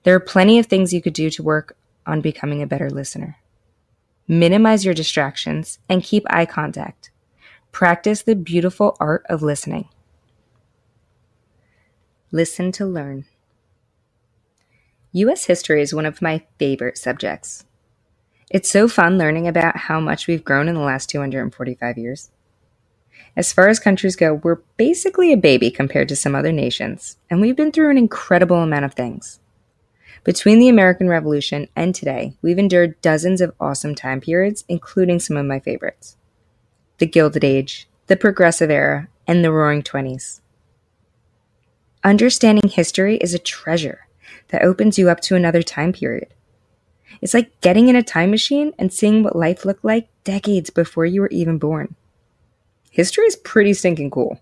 There 0.03 0.15
are 0.15 0.21
plenty 0.21 0.59
of 0.59 0.67
things 0.67 0.93
you 0.93 1.01
could 1.01 1.15
do 1.15 1.31
to 1.31 1.43
work 1.43 1.79
on 2.07 2.21
becoming 2.21 2.63
a 2.63 2.67
better 2.67 2.91
listener. 2.91 3.39
Minimize 4.27 4.85
your 4.85 4.93
distractions 4.93 5.79
and 5.89 6.03
keep 6.03 6.25
eye 6.29 6.45
contact. 6.45 7.11
Practice 7.73 8.21
the 8.21 8.35
beautiful 8.35 8.99
art 9.01 9.25
of 9.31 9.43
listening. 9.43 9.89
Listen 12.31 12.73
to 12.73 12.85
learn. 12.85 13.25
U.S. 15.13 15.47
history 15.47 15.81
is 15.81 15.95
one 15.95 16.05
of 16.05 16.21
my 16.21 16.43
favorite 16.59 16.99
subjects. 16.99 17.65
It's 18.51 18.71
so 18.71 18.87
fun 18.87 19.17
learning 19.17 19.49
about 19.49 19.79
how 19.79 19.99
much 19.99 20.27
we've 20.27 20.45
grown 20.45 20.69
in 20.69 20.75
the 20.75 20.83
last 20.83 21.09
245 21.09 21.97
years. 21.97 22.31
As 23.35 23.51
far 23.51 23.69
as 23.69 23.81
countries 23.81 24.15
go, 24.15 24.35
we're 24.35 24.61
basically 24.77 25.33
a 25.33 25.39
baby 25.39 25.71
compared 25.71 26.11
to 26.11 26.17
some 26.17 26.35
other 26.35 26.53
nations, 26.53 27.17
and 27.31 27.41
we've 27.41 27.57
been 27.57 27.73
through 27.73 27.91
an 27.91 27.97
incredible 27.97 28.59
amount 28.59 28.85
of 28.85 28.93
things. 28.93 29.41
Between 30.23 30.59
the 30.59 30.69
American 30.69 31.09
Revolution 31.09 31.69
and 31.75 31.95
today, 31.95 32.35
we've 32.43 32.59
endured 32.59 33.01
dozens 33.01 33.41
of 33.41 33.55
awesome 33.59 33.95
time 33.95 34.21
periods, 34.21 34.65
including 34.69 35.19
some 35.19 35.39
of 35.39 35.47
my 35.47 35.61
favorites 35.61 36.19
the 36.99 37.07
Gilded 37.07 37.45
Age, 37.45 37.89
the 38.07 38.17
Progressive 38.17 38.71
Era, 38.71 39.09
and 39.27 39.43
the 39.43 39.53
Roaring 39.53 39.83
Twenties. 39.83 40.43
Understanding 42.09 42.71
history 42.71 43.19
is 43.19 43.35
a 43.35 43.39
treasure 43.39 44.07
that 44.49 44.63
opens 44.63 44.97
you 44.97 45.11
up 45.11 45.21
to 45.21 45.37
another 45.37 45.63
time 45.63 45.93
period. 45.93 46.29
It's 47.21 47.35
like 47.35 47.61
getting 47.61 47.89
in 47.89 47.97
a 47.97 48.03
time 48.03 48.31
machine 48.31 48.73
and 48.79 48.91
seeing 48.91 49.23
what 49.23 49.37
life 49.37 49.67
looked 49.67 49.85
like 49.85 50.09
decades 50.25 50.71
before 50.71 51.05
you 51.05 51.21
were 51.21 51.29
even 51.29 51.59
born. 51.59 51.97
History 52.91 53.27
is 53.27 53.37
pretty 53.37 53.75
stinking 53.75 54.11
cool. 54.11 54.41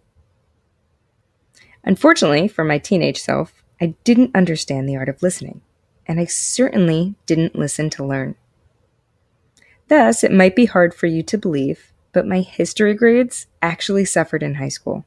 Unfortunately, 1.82 2.46
for 2.46 2.62
my 2.62 2.78
teenage 2.78 3.18
self, 3.18 3.64
I 3.80 3.96
didn't 4.04 4.36
understand 4.36 4.88
the 4.88 4.94
art 4.94 5.08
of 5.08 5.20
listening 5.20 5.60
and 6.06 6.20
I 6.20 6.26
certainly 6.26 7.16
didn't 7.26 7.56
listen 7.56 7.90
to 7.90 8.06
learn. 8.06 8.36
Thus, 9.88 10.22
it 10.22 10.30
might 10.30 10.54
be 10.54 10.66
hard 10.66 10.94
for 10.94 11.08
you 11.08 11.24
to 11.24 11.36
believe, 11.36 11.92
but 12.12 12.28
my 12.28 12.42
history 12.42 12.94
grades 12.94 13.48
actually 13.60 14.04
suffered 14.04 14.44
in 14.44 14.54
high 14.54 14.68
school. 14.68 15.04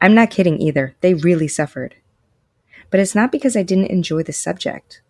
I'm 0.00 0.14
not 0.14 0.30
kidding 0.30 0.60
either, 0.60 0.94
they 1.00 1.14
really 1.14 1.48
suffered. 1.48 1.94
But 2.90 3.00
it's 3.00 3.14
not 3.14 3.32
because 3.32 3.56
I 3.56 3.62
didn't 3.62 3.86
enjoy 3.86 4.22
the 4.22 4.32
subject, 4.32 5.00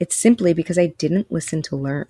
it's 0.00 0.16
simply 0.16 0.52
because 0.52 0.78
I 0.78 0.86
didn't 0.86 1.30
listen 1.30 1.62
to 1.62 1.76
learn. 1.76 2.06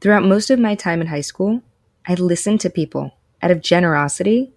Throughout 0.00 0.24
most 0.24 0.50
of 0.50 0.58
my 0.58 0.74
time 0.74 1.00
in 1.00 1.08
high 1.08 1.20
school, 1.20 1.62
I 2.06 2.14
listened 2.14 2.60
to 2.62 2.70
people 2.70 3.14
out 3.40 3.50
of 3.50 3.62
generosity 3.62 4.52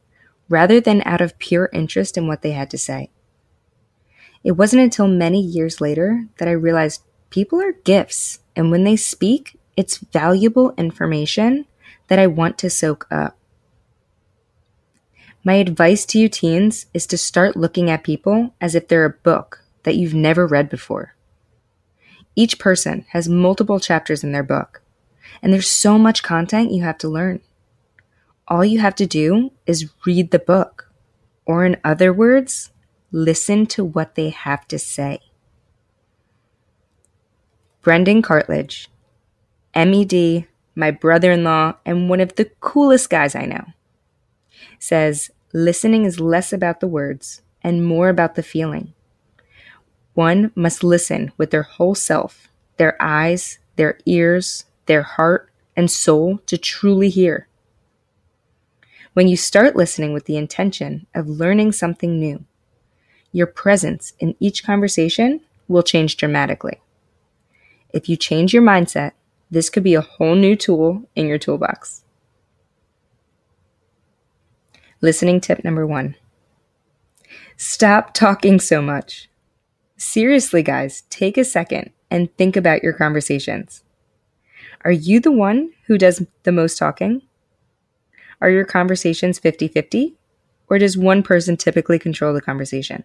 rather 0.49 0.79
than 0.79 1.01
out 1.05 1.21
of 1.21 1.37
pure 1.39 1.69
interest 1.73 2.17
in 2.17 2.27
what 2.27 2.41
they 2.41 2.51
had 2.51 2.69
to 2.71 2.77
say. 2.77 3.09
It 4.43 4.51
wasn't 4.51 4.83
until 4.83 5.07
many 5.07 5.41
years 5.41 5.81
later 5.81 6.27
that 6.37 6.47
I 6.47 6.51
realized 6.51 7.01
people 7.31 7.61
are 7.61 7.71
gifts, 7.71 8.39
and 8.55 8.69
when 8.69 8.83
they 8.83 8.95
speak, 8.95 9.59
it's 9.75 9.97
valuable 9.97 10.73
information 10.77 11.65
that 12.07 12.19
I 12.19 12.27
want 12.27 12.57
to 12.59 12.69
soak 12.69 13.07
up. 13.09 13.37
My 15.45 15.53
advice 15.53 16.05
to 16.07 16.19
you 16.19 16.27
teens 16.27 16.87
is 16.93 17.07
to 17.07 17.17
start 17.17 17.55
looking 17.55 17.89
at 17.89 18.03
people 18.03 18.53
as 18.59 18.75
if 18.75 18.87
they're 18.87 19.05
a 19.05 19.09
book 19.11 19.63
that 19.83 19.95
you've 19.95 20.13
never 20.13 20.45
read 20.45 20.69
before. 20.69 21.15
Each 22.35 22.59
person 22.59 23.05
has 23.11 23.29
multiple 23.29 23.79
chapters 23.79 24.23
in 24.23 24.33
their 24.33 24.43
book, 24.43 24.81
and 25.41 25.53
there's 25.53 25.69
so 25.69 25.97
much 25.97 26.23
content 26.23 26.71
you 26.71 26.83
have 26.83 26.97
to 26.97 27.07
learn. 27.07 27.39
All 28.47 28.65
you 28.65 28.79
have 28.79 28.95
to 28.95 29.05
do 29.05 29.51
is 29.65 29.91
read 30.05 30.31
the 30.31 30.39
book, 30.39 30.91
or 31.45 31.63
in 31.63 31.77
other 31.85 32.11
words, 32.11 32.71
Listen 33.15 33.65
to 33.67 33.85
what 33.85 34.15
they 34.15 34.29
have 34.29 34.67
to 34.67 34.77
say. 34.77 35.19
Brendan 37.81 38.21
Cartledge, 38.21 38.87
MED, 39.73 40.47
my 40.75 40.91
brother 40.91 41.31
in 41.31 41.45
law, 41.45 41.75
and 41.85 42.09
one 42.09 42.19
of 42.19 42.35
the 42.35 42.51
coolest 42.59 43.09
guys 43.09 43.33
I 43.33 43.45
know, 43.45 43.67
says 44.79 45.31
listening 45.55 46.03
is 46.03 46.19
less 46.19 46.51
about 46.51 46.81
the 46.81 46.87
words 46.87 47.41
and 47.63 47.85
more 47.85 48.09
about 48.09 48.35
the 48.35 48.43
feeling. 48.43 48.93
One 50.13 50.51
must 50.53 50.83
listen 50.83 51.31
with 51.37 51.51
their 51.51 51.63
whole 51.63 51.95
self, 51.95 52.49
their 52.75 53.01
eyes, 53.01 53.57
their 53.77 53.97
ears, 54.05 54.65
their 54.85 55.03
heart, 55.03 55.49
and 55.73 55.89
soul 55.89 56.39
to 56.47 56.57
truly 56.57 57.07
hear. 57.07 57.47
When 59.13 59.29
you 59.29 59.37
start 59.37 59.77
listening 59.77 60.11
with 60.11 60.25
the 60.25 60.35
intention 60.35 61.07
of 61.15 61.29
learning 61.29 61.71
something 61.71 62.19
new, 62.19 62.43
your 63.31 63.47
presence 63.47 64.11
in 64.19 64.35
each 64.41 64.65
conversation 64.65 65.39
will 65.69 65.83
change 65.83 66.17
dramatically. 66.17 66.81
If 67.93 68.09
you 68.09 68.17
change 68.17 68.53
your 68.53 68.63
mindset, 68.63 69.13
this 69.49 69.69
could 69.69 69.83
be 69.83 69.95
a 69.95 70.01
whole 70.01 70.35
new 70.35 70.57
tool 70.57 71.07
in 71.15 71.27
your 71.27 71.37
toolbox. 71.37 72.04
Listening 75.01 75.39
tip 75.41 75.63
number 75.63 75.85
one 75.85 76.15
stop 77.57 78.13
talking 78.13 78.59
so 78.59 78.81
much. 78.81 79.29
Seriously, 79.97 80.61
guys, 80.61 81.03
take 81.09 81.37
a 81.37 81.45
second 81.45 81.91
and 82.11 82.35
think 82.37 82.55
about 82.55 82.83
your 82.83 82.93
conversations. 82.93 83.83
Are 84.83 84.91
you 84.91 85.19
the 85.19 85.31
one 85.31 85.71
who 85.87 85.97
does 85.97 86.25
the 86.43 86.51
most 86.51 86.77
talking? 86.77 87.21
Are 88.41 88.49
your 88.49 88.65
conversations 88.65 89.39
50 89.39 89.69
50? 89.69 90.17
or 90.67 90.79
does 90.79 90.97
one 90.97 91.23
person 91.23 91.57
typically 91.57 91.99
control 91.99 92.33
the 92.33 92.41
conversation? 92.41 93.03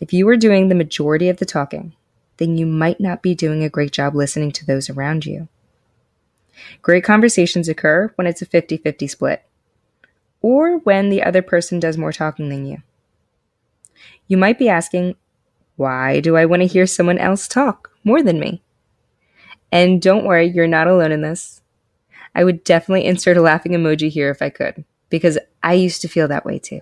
If 0.00 0.12
you 0.12 0.28
are 0.28 0.36
doing 0.36 0.68
the 0.68 0.74
majority 0.74 1.28
of 1.28 1.38
the 1.38 1.46
talking, 1.46 1.94
then 2.38 2.56
you 2.56 2.66
might 2.66 3.00
not 3.00 3.22
be 3.22 3.34
doing 3.34 3.62
a 3.62 3.68
great 3.70 3.92
job 3.92 4.14
listening 4.14 4.52
to 4.52 4.66
those 4.66 4.90
around 4.90 5.26
you. 5.26 5.48
Great 6.80 7.04
conversations 7.04 7.68
occur 7.68 8.12
when 8.16 8.26
it's 8.26 8.42
a 8.42 8.46
50 8.46 8.76
50 8.78 9.06
split, 9.06 9.44
or 10.42 10.78
when 10.78 11.08
the 11.08 11.22
other 11.22 11.40
person 11.40 11.80
does 11.80 11.96
more 11.96 12.12
talking 12.12 12.48
than 12.48 12.66
you. 12.66 12.82
You 14.26 14.36
might 14.36 14.58
be 14.58 14.68
asking, 14.68 15.16
why 15.76 16.20
do 16.20 16.36
I 16.36 16.44
want 16.44 16.62
to 16.62 16.68
hear 16.68 16.86
someone 16.86 17.18
else 17.18 17.48
talk 17.48 17.90
more 18.04 18.22
than 18.22 18.38
me? 18.38 18.62
And 19.70 20.02
don't 20.02 20.26
worry, 20.26 20.48
you're 20.48 20.66
not 20.66 20.86
alone 20.86 21.12
in 21.12 21.22
this. 21.22 21.62
I 22.34 22.44
would 22.44 22.64
definitely 22.64 23.06
insert 23.06 23.36
a 23.36 23.42
laughing 23.42 23.72
emoji 23.72 24.10
here 24.10 24.30
if 24.30 24.42
I 24.42 24.50
could, 24.50 24.84
because 25.08 25.38
I 25.62 25.74
used 25.74 26.02
to 26.02 26.08
feel 26.08 26.28
that 26.28 26.44
way 26.44 26.58
too. 26.58 26.80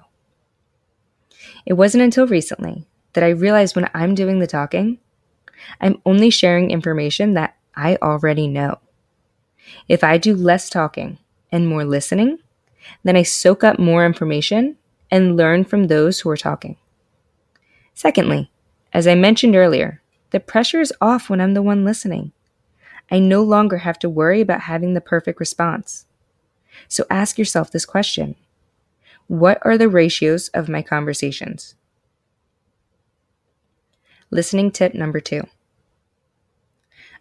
It 1.67 1.75
wasn't 1.75 2.03
until 2.05 2.27
recently 2.27 2.87
that 3.13 3.25
I 3.25 3.29
realized 3.29 3.77
when 3.77 3.91
I'm 3.95 4.15
doing 4.15 4.39
the 4.39 4.47
talking, 4.47 4.99
I'm 5.81 6.01
only 6.07 6.31
sharing 6.31 6.71
information 6.71 7.35
that 7.35 7.57
I 7.75 7.97
already 7.97 8.49
know. 8.49 8.79
If 9.89 10.03
I 10.03 10.19
do 10.19 10.35
less 10.35 10.71
talking 10.71 11.19
and 11.53 11.69
more 11.69 11.85
listening, 11.85 12.39
then 13.05 13.17
I 13.17 13.23
soak 13.23 13.65
up 13.65 13.79
more 13.79 14.05
information 14.05 14.77
and 15.11 15.37
learn 15.37 15.65
from 15.65 15.87
those 15.87 16.21
who 16.21 16.31
are 16.31 16.37
talking. 16.37 16.77
Secondly, 17.95 18.51
as 18.93 19.07
I 19.07 19.15
mentioned 19.15 19.57
earlier, 19.57 20.01
the 20.31 20.41
pressure 20.41 20.81
is 20.81 20.93
off 21.01 21.29
when 21.29 21.41
I'm 21.41 21.55
the 21.55 21.63
one 21.63 21.85
listening. 21.85 22.33
I 23.11 23.19
no 23.19 23.43
longer 23.43 23.79
have 23.79 23.99
to 24.01 24.09
worry 24.09 24.41
about 24.41 24.63
having 24.63 24.95
the 24.95 25.01
perfect 25.01 25.41
response. 25.41 26.07
So 26.89 27.05
ask 27.11 27.39
yourself 27.39 27.71
this 27.71 27.85
question 27.85 28.37
What 29.27 29.59
are 29.63 29.77
the 29.77 29.89
ratios 29.89 30.49
of 30.49 30.69
my 30.69 30.83
conversations? 30.83 31.75
Listening 34.31 34.71
tip 34.71 34.95
number 34.95 35.21
two 35.21 35.43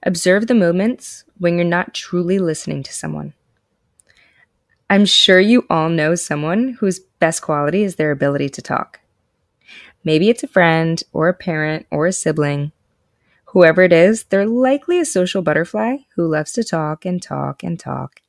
Observe 0.04 0.48
the 0.48 0.54
moments 0.54 1.26
when 1.40 1.56
you're 1.56 1.66
not 1.66 1.94
truly 1.94 2.40
listening 2.40 2.84
to 2.84 2.94
someone. 2.94 3.34
I'm 4.90 5.06
sure 5.06 5.40
you 5.40 5.66
all 5.70 5.90
know 5.90 6.16
someone 6.16 6.78
whose 6.80 7.00
best 7.00 7.42
quality 7.42 7.84
is 7.84 7.96
their 7.96 8.12
ability 8.12 8.50
to 8.50 8.62
talk. 8.62 9.02
Maybe 10.04 10.30
it's 10.30 10.44
a 10.44 10.48
friend 10.48 11.02
or 11.14 11.28
a 11.28 11.34
parent 11.34 11.86
or 11.92 12.08
a 12.08 12.12
sibling. 12.12 12.72
Whoever 13.48 13.84
it 13.84 13.94
is, 13.94 14.24
they're 14.26 14.46
likely 14.46 15.00
a 15.00 15.06
social 15.06 15.42
butterfly 15.42 15.98
who 16.16 16.28
loves 16.28 16.52
to 16.54 16.64
talk 16.64 17.06
and 17.06 17.22
talk 17.22 17.64
and 17.64 17.80
talk. 17.80 18.22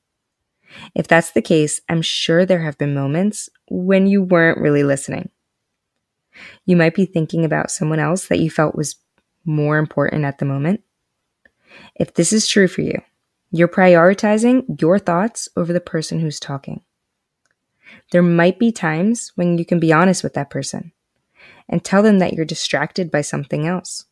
If 0.94 1.08
that's 1.08 1.32
the 1.32 1.42
case, 1.42 1.80
I'm 1.88 2.02
sure 2.02 2.44
there 2.44 2.62
have 2.62 2.78
been 2.78 2.94
moments 2.94 3.48
when 3.68 4.06
you 4.06 4.22
weren't 4.22 4.60
really 4.60 4.84
listening. 4.84 5.30
You 6.66 6.76
might 6.76 6.94
be 6.94 7.06
thinking 7.06 7.44
about 7.44 7.70
someone 7.70 7.98
else 7.98 8.26
that 8.28 8.38
you 8.38 8.50
felt 8.50 8.76
was 8.76 8.96
more 9.44 9.78
important 9.78 10.24
at 10.24 10.38
the 10.38 10.44
moment. 10.44 10.82
If 11.94 12.14
this 12.14 12.32
is 12.32 12.46
true 12.46 12.68
for 12.68 12.82
you, 12.82 13.00
you're 13.50 13.68
prioritizing 13.68 14.80
your 14.80 14.98
thoughts 14.98 15.48
over 15.56 15.72
the 15.72 15.80
person 15.80 16.20
who's 16.20 16.40
talking. 16.40 16.82
There 18.12 18.22
might 18.22 18.58
be 18.58 18.72
times 18.72 19.32
when 19.34 19.58
you 19.58 19.64
can 19.64 19.80
be 19.80 19.92
honest 19.92 20.22
with 20.22 20.34
that 20.34 20.50
person 20.50 20.92
and 21.68 21.84
tell 21.84 22.02
them 22.02 22.18
that 22.18 22.32
you're 22.32 22.44
distracted 22.44 23.10
by 23.10 23.20
something 23.20 23.66
else. 23.66 24.04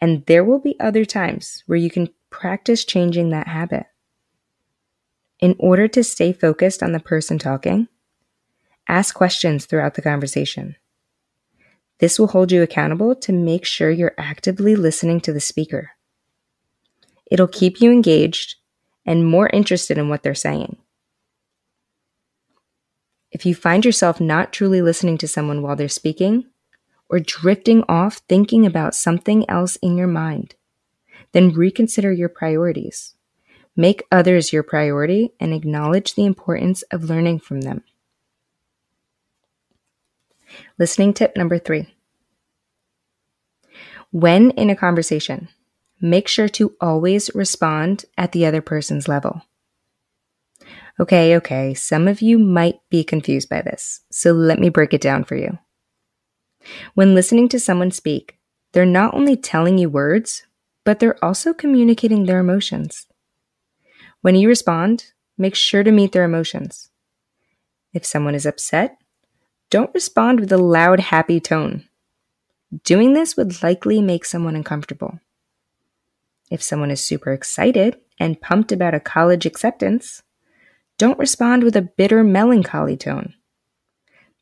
And 0.00 0.26
there 0.26 0.44
will 0.44 0.60
be 0.60 0.78
other 0.80 1.04
times 1.04 1.62
where 1.66 1.78
you 1.78 1.90
can 1.90 2.08
practice 2.30 2.84
changing 2.84 3.30
that 3.30 3.48
habit. 3.48 3.86
In 5.40 5.56
order 5.58 5.88
to 5.88 6.02
stay 6.02 6.32
focused 6.32 6.82
on 6.82 6.92
the 6.92 7.00
person 7.00 7.38
talking, 7.38 7.88
Ask 8.88 9.14
questions 9.14 9.64
throughout 9.64 9.94
the 9.94 10.02
conversation. 10.02 10.76
This 12.00 12.18
will 12.18 12.26
hold 12.26 12.52
you 12.52 12.62
accountable 12.62 13.14
to 13.16 13.32
make 13.32 13.64
sure 13.64 13.90
you're 13.90 14.14
actively 14.18 14.76
listening 14.76 15.20
to 15.22 15.32
the 15.32 15.40
speaker. 15.40 15.92
It'll 17.30 17.48
keep 17.48 17.80
you 17.80 17.90
engaged 17.90 18.56
and 19.06 19.26
more 19.26 19.48
interested 19.48 19.98
in 19.98 20.08
what 20.08 20.22
they're 20.22 20.34
saying. 20.34 20.76
If 23.30 23.44
you 23.44 23.54
find 23.54 23.84
yourself 23.84 24.20
not 24.20 24.52
truly 24.52 24.80
listening 24.80 25.18
to 25.18 25.28
someone 25.28 25.60
while 25.62 25.76
they're 25.76 25.88
speaking, 25.88 26.46
or 27.08 27.18
drifting 27.18 27.84
off 27.88 28.16
thinking 28.28 28.64
about 28.64 28.94
something 28.94 29.48
else 29.48 29.76
in 29.76 29.96
your 29.96 30.06
mind, 30.06 30.54
then 31.32 31.52
reconsider 31.52 32.12
your 32.12 32.28
priorities. 32.28 33.14
Make 33.76 34.04
others 34.10 34.52
your 34.52 34.62
priority 34.62 35.32
and 35.40 35.52
acknowledge 35.52 36.14
the 36.14 36.24
importance 36.24 36.82
of 36.90 37.04
learning 37.04 37.40
from 37.40 37.62
them. 37.62 37.82
Listening 40.78 41.12
tip 41.12 41.36
number 41.36 41.58
three. 41.58 41.92
When 44.12 44.52
in 44.52 44.70
a 44.70 44.76
conversation, 44.76 45.48
make 46.04 46.28
sure 46.28 46.48
to 46.50 46.76
always 46.82 47.30
respond 47.34 48.04
at 48.18 48.32
the 48.32 48.44
other 48.44 48.60
person's 48.60 49.08
level. 49.08 49.40
Okay, 51.00 51.34
okay, 51.36 51.72
some 51.72 52.06
of 52.06 52.20
you 52.20 52.38
might 52.38 52.78
be 52.90 53.02
confused 53.02 53.48
by 53.48 53.62
this, 53.62 54.02
so 54.12 54.32
let 54.32 54.58
me 54.60 54.68
break 54.68 54.92
it 54.92 55.00
down 55.00 55.24
for 55.24 55.34
you. 55.34 55.58
When 56.92 57.14
listening 57.14 57.48
to 57.48 57.58
someone 57.58 57.90
speak, 57.90 58.38
they're 58.72 58.84
not 58.84 59.14
only 59.14 59.34
telling 59.34 59.78
you 59.78 59.88
words, 59.88 60.46
but 60.84 61.00
they're 61.00 61.24
also 61.24 61.54
communicating 61.54 62.26
their 62.26 62.38
emotions. 62.38 63.06
When 64.20 64.34
you 64.34 64.46
respond, 64.46 65.06
make 65.38 65.54
sure 65.54 65.82
to 65.82 65.90
meet 65.90 66.12
their 66.12 66.24
emotions. 66.24 66.90
If 67.94 68.04
someone 68.04 68.34
is 68.34 68.44
upset, 68.44 68.98
don't 69.70 69.94
respond 69.94 70.40
with 70.40 70.52
a 70.52 70.58
loud, 70.58 71.00
happy 71.00 71.40
tone. 71.40 71.84
Doing 72.84 73.14
this 73.14 73.38
would 73.38 73.62
likely 73.62 74.02
make 74.02 74.26
someone 74.26 74.54
uncomfortable. 74.54 75.18
If 76.50 76.62
someone 76.62 76.90
is 76.90 77.04
super 77.04 77.32
excited 77.32 77.96
and 78.18 78.40
pumped 78.40 78.72
about 78.72 78.94
a 78.94 79.00
college 79.00 79.46
acceptance, 79.46 80.22
don't 80.98 81.18
respond 81.18 81.64
with 81.64 81.76
a 81.76 81.82
bitter, 81.82 82.22
melancholy 82.22 82.96
tone. 82.96 83.34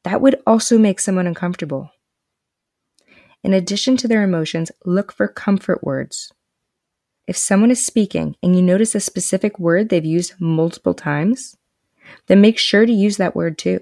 That 0.04 0.20
would 0.20 0.40
also 0.46 0.78
make 0.78 1.00
someone 1.00 1.26
uncomfortable. 1.26 1.90
In 3.44 3.54
addition 3.54 3.96
to 3.98 4.08
their 4.08 4.22
emotions, 4.22 4.70
look 4.84 5.12
for 5.12 5.28
comfort 5.28 5.82
words. 5.82 6.32
If 7.26 7.36
someone 7.36 7.70
is 7.70 7.84
speaking 7.84 8.36
and 8.42 8.56
you 8.56 8.62
notice 8.62 8.94
a 8.94 9.00
specific 9.00 9.58
word 9.58 9.88
they've 9.88 10.04
used 10.04 10.40
multiple 10.40 10.94
times, 10.94 11.56
then 12.26 12.40
make 12.40 12.58
sure 12.58 12.84
to 12.84 12.92
use 12.92 13.16
that 13.16 13.36
word 13.36 13.58
too. 13.58 13.80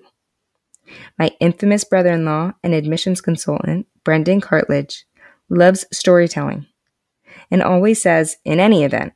My 1.18 1.30
infamous 1.40 1.84
brother 1.84 2.12
in 2.12 2.24
law 2.24 2.52
and 2.62 2.74
admissions 2.74 3.20
consultant, 3.20 3.86
Brendan 4.04 4.40
Cartledge, 4.40 5.04
loves 5.48 5.86
storytelling 5.92 6.66
and 7.50 7.62
always 7.62 8.00
says, 8.00 8.36
in 8.44 8.60
any 8.60 8.84
event. 8.84 9.12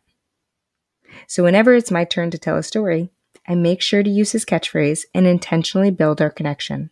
So 1.26 1.42
whenever 1.42 1.74
it's 1.74 1.90
my 1.90 2.04
turn 2.04 2.30
to 2.30 2.38
tell 2.38 2.56
a 2.56 2.62
story, 2.62 3.10
I 3.46 3.54
make 3.54 3.82
sure 3.82 4.02
to 4.02 4.10
use 4.10 4.32
his 4.32 4.44
catchphrase 4.44 5.04
and 5.14 5.26
intentionally 5.26 5.90
build 5.90 6.20
our 6.20 6.30
connection. 6.30 6.90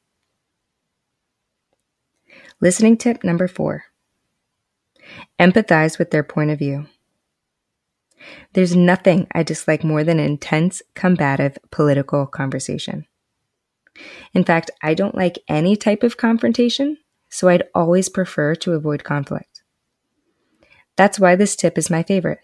Listening 2.61 2.97
tip 2.97 3.25
number 3.25 3.49
four 3.49 3.85
empathize 5.39 5.99
with 5.99 6.11
their 6.11 6.23
point 6.23 6.51
of 6.51 6.59
view. 6.59 6.87
There's 8.53 8.77
nothing 8.77 9.27
I 9.33 9.43
dislike 9.43 9.83
more 9.83 10.05
than 10.05 10.21
intense, 10.21 10.81
combative 10.95 11.59
political 11.71 12.27
conversation. 12.27 13.07
In 14.33 14.45
fact, 14.45 14.71
I 14.83 14.95
don't 14.95 15.17
like 15.17 15.39
any 15.49 15.77
type 15.77 16.03
of 16.03 16.17
confrontation, 16.17 16.99
so 17.29 17.49
I'd 17.49 17.65
always 17.75 18.09
prefer 18.09 18.55
to 18.57 18.73
avoid 18.73 19.05
conflict. 19.05 19.52
That's 20.97 21.19
why 21.19 21.37
this 21.37 21.57
tip 21.57 21.79
is 21.79 21.91
my 21.91 22.03
favorite. 22.03 22.41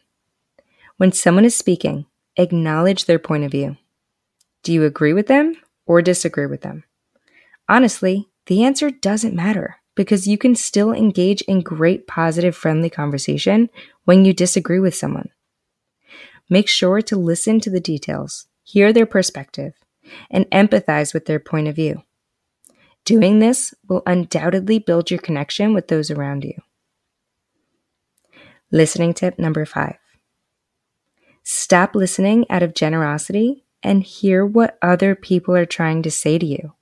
When 0.96 1.12
someone 1.12 1.44
is 1.44 1.56
speaking, 1.56 2.06
acknowledge 2.36 3.04
their 3.04 3.18
point 3.18 3.44
of 3.44 3.52
view. 3.52 3.76
Do 4.62 4.72
you 4.72 4.84
agree 4.84 5.12
with 5.12 5.26
them 5.26 5.56
or 5.86 6.02
disagree 6.02 6.46
with 6.46 6.62
them? 6.62 6.84
Honestly, 7.68 8.28
the 8.46 8.64
answer 8.64 8.90
doesn't 8.90 9.34
matter 9.34 9.76
because 9.94 10.26
you 10.26 10.38
can 10.38 10.54
still 10.54 10.92
engage 10.92 11.42
in 11.42 11.60
great, 11.60 12.06
positive, 12.06 12.56
friendly 12.56 12.88
conversation 12.88 13.68
when 14.04 14.24
you 14.24 14.32
disagree 14.32 14.80
with 14.80 14.94
someone. 14.94 15.28
Make 16.48 16.68
sure 16.68 17.02
to 17.02 17.16
listen 17.16 17.60
to 17.60 17.70
the 17.70 17.80
details, 17.80 18.46
hear 18.62 18.92
their 18.92 19.06
perspective, 19.06 19.74
and 20.30 20.46
empathize 20.50 21.12
with 21.12 21.26
their 21.26 21.40
point 21.40 21.68
of 21.68 21.76
view. 21.76 22.02
Doing 23.04 23.38
this 23.38 23.74
will 23.88 24.02
undoubtedly 24.06 24.78
build 24.78 25.10
your 25.10 25.20
connection 25.20 25.74
with 25.74 25.88
those 25.88 26.10
around 26.10 26.44
you. 26.44 26.54
Listening 28.70 29.14
tip 29.14 29.38
number 29.38 29.64
five 29.64 29.96
stop 31.42 31.94
listening 31.94 32.44
out 32.50 32.62
of 32.62 32.74
generosity 32.74 33.64
and 33.82 34.02
hear 34.02 34.44
what 34.44 34.76
other 34.82 35.14
people 35.14 35.56
are 35.56 35.64
trying 35.64 36.02
to 36.02 36.10
say 36.10 36.38
to 36.38 36.44
you. 36.44 36.74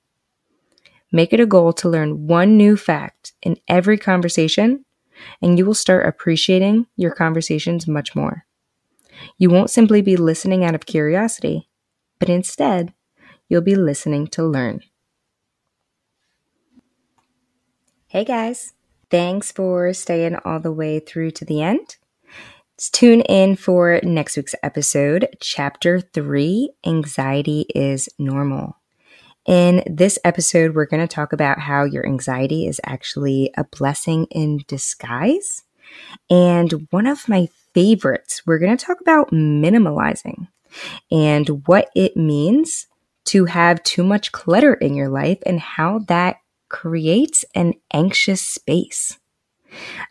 Make 1.09 1.31
it 1.31 1.39
a 1.39 1.45
goal 1.45 1.71
to 1.73 1.87
learn 1.87 2.27
one 2.27 2.57
new 2.57 2.75
fact 2.75 3.31
in 3.41 3.55
every 3.69 3.97
conversation, 3.97 4.83
and 5.41 5.57
you 5.57 5.65
will 5.65 5.73
start 5.73 6.05
appreciating 6.05 6.87
your 6.97 7.11
conversations 7.11 7.87
much 7.87 8.13
more. 8.13 8.45
You 9.37 9.49
won't 9.49 9.69
simply 9.69 10.01
be 10.01 10.17
listening 10.17 10.65
out 10.65 10.75
of 10.75 10.85
curiosity, 10.85 11.69
but 12.19 12.27
instead, 12.27 12.93
you'll 13.47 13.61
be 13.61 13.75
listening 13.75 14.27
to 14.27 14.43
learn. 14.43 14.81
Hey 18.07 18.25
guys, 18.25 18.73
thanks 19.09 19.51
for 19.51 19.93
staying 19.93 20.35
all 20.45 20.59
the 20.59 20.71
way 20.71 20.99
through 20.99 21.31
to 21.31 21.45
the 21.45 21.61
end. 21.61 21.97
Let's 22.75 22.89
tune 22.89 23.21
in 23.21 23.55
for 23.55 23.99
next 24.03 24.37
week's 24.37 24.55
episode, 24.61 25.29
Chapter 25.41 25.99
3 25.99 26.69
Anxiety 26.85 27.65
is 27.73 28.07
Normal. 28.19 28.77
In 29.47 29.81
this 29.87 30.19
episode, 30.23 30.75
we're 30.75 30.85
going 30.85 31.05
to 31.05 31.13
talk 31.13 31.33
about 31.33 31.59
how 31.59 31.85
your 31.85 32.05
anxiety 32.05 32.67
is 32.67 32.81
actually 32.85 33.51
a 33.57 33.63
blessing 33.63 34.25
in 34.25 34.63
disguise. 34.67 35.63
And 36.29 36.87
one 36.91 37.07
of 37.07 37.29
my 37.29 37.47
favorites, 37.73 38.43
we're 38.45 38.59
going 38.59 38.75
to 38.75 38.85
talk 38.85 38.99
about 39.01 39.31
minimalizing 39.31 40.49
and 41.09 41.65
what 41.65 41.89
it 41.95 42.17
means 42.17 42.87
to 43.25 43.45
have 43.45 43.81
too 43.83 44.03
much 44.03 44.31
clutter 44.31 44.73
in 44.73 44.93
your 44.93 45.09
life 45.09 45.39
and 45.45 45.59
how 45.59 45.99
that 46.07 46.37
creates 46.69 47.45
an 47.55 47.73
anxious 47.93 48.41
space. 48.41 49.17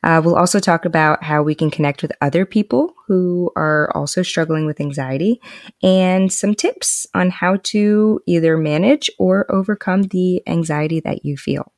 Uh, 0.02 0.20
we'll 0.24 0.36
also 0.36 0.60
talk 0.60 0.84
about 0.84 1.22
how 1.24 1.42
we 1.42 1.54
can 1.54 1.70
connect 1.70 2.02
with 2.02 2.12
other 2.20 2.44
people 2.44 2.94
who 3.06 3.50
are 3.56 3.90
also 3.94 4.22
struggling 4.22 4.66
with 4.66 4.80
anxiety 4.80 5.40
and 5.82 6.32
some 6.32 6.54
tips 6.54 7.06
on 7.14 7.30
how 7.30 7.56
to 7.62 8.20
either 8.26 8.56
manage 8.56 9.10
or 9.18 9.50
overcome 9.50 10.02
the 10.04 10.42
anxiety 10.46 11.00
that 11.00 11.24
you 11.24 11.36
feel. 11.36 11.72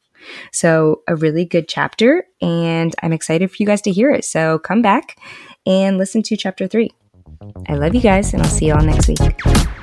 So, 0.53 1.03
a 1.07 1.15
really 1.15 1.45
good 1.45 1.69
chapter, 1.69 2.25
and 2.43 2.93
I'm 3.03 3.13
excited 3.13 3.51
for 3.51 3.57
you 3.61 3.67
guys 3.67 3.81
to 3.83 3.93
hear 3.93 4.11
it. 4.11 4.25
So, 4.25 4.59
come 4.59 4.83
back 4.83 5.17
and 5.65 5.97
listen 5.97 6.23
to 6.25 6.37
chapter 6.37 6.67
three. 6.67 6.91
I 7.69 7.75
love 7.75 7.95
you 7.95 8.01
guys, 8.01 8.33
and 8.33 8.43
I'll 8.43 8.49
see 8.49 8.67
you 8.67 8.75
all 8.75 8.83
next 8.83 9.07
week. 9.07 9.78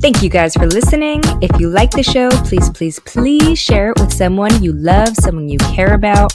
Thank 0.00 0.22
you 0.22 0.30
guys 0.30 0.54
for 0.54 0.66
listening. 0.66 1.20
If 1.42 1.60
you 1.60 1.68
like 1.68 1.90
the 1.90 2.02
show, 2.02 2.30
please, 2.30 2.70
please, 2.70 2.98
please 3.00 3.58
share 3.58 3.90
it 3.90 4.00
with 4.00 4.10
someone 4.10 4.62
you 4.62 4.72
love, 4.72 5.14
someone 5.14 5.50
you 5.50 5.58
care 5.58 5.92
about. 5.92 6.32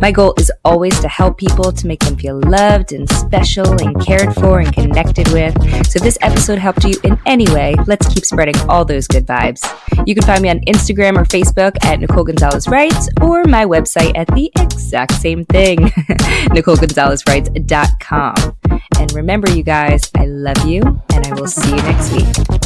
My 0.00 0.10
goal 0.10 0.34
is 0.36 0.50
always 0.64 0.98
to 0.98 1.06
help 1.06 1.38
people 1.38 1.70
to 1.70 1.86
make 1.86 2.00
them 2.00 2.16
feel 2.16 2.40
loved 2.40 2.92
and 2.92 3.08
special 3.10 3.80
and 3.80 4.04
cared 4.04 4.34
for 4.34 4.58
and 4.58 4.72
connected 4.72 5.28
with. 5.28 5.54
So 5.86 5.98
if 5.98 6.02
this 6.02 6.18
episode 6.22 6.58
helped 6.58 6.82
you 6.82 6.94
in 7.04 7.16
any 7.24 7.48
way, 7.52 7.76
let's 7.86 8.12
keep 8.12 8.24
spreading 8.24 8.56
all 8.68 8.84
those 8.84 9.06
good 9.06 9.26
vibes. 9.26 9.62
You 10.08 10.16
can 10.16 10.24
find 10.24 10.42
me 10.42 10.48
on 10.48 10.58
Instagram 10.62 11.16
or 11.16 11.24
Facebook 11.24 11.76
at 11.84 12.00
Nicole 12.00 12.24
Gonzalez 12.24 12.66
Writes 12.66 13.08
or 13.22 13.44
my 13.44 13.64
website 13.64 14.16
at 14.16 14.26
the 14.34 14.50
exact 14.58 15.14
same 15.14 15.44
thing, 15.44 15.78
NicoleGonzalezWrites.com. 16.50 18.56
And 18.98 19.12
remember, 19.12 19.48
you 19.52 19.62
guys, 19.62 20.10
I 20.16 20.26
love 20.26 20.66
you 20.66 20.80
and 21.12 21.24
I 21.24 21.32
will 21.34 21.46
see 21.46 21.70
you 21.70 21.76
next 21.76 22.12
week. 22.12 22.63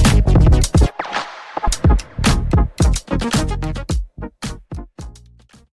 Thank 3.30 3.50
you. 3.50 3.57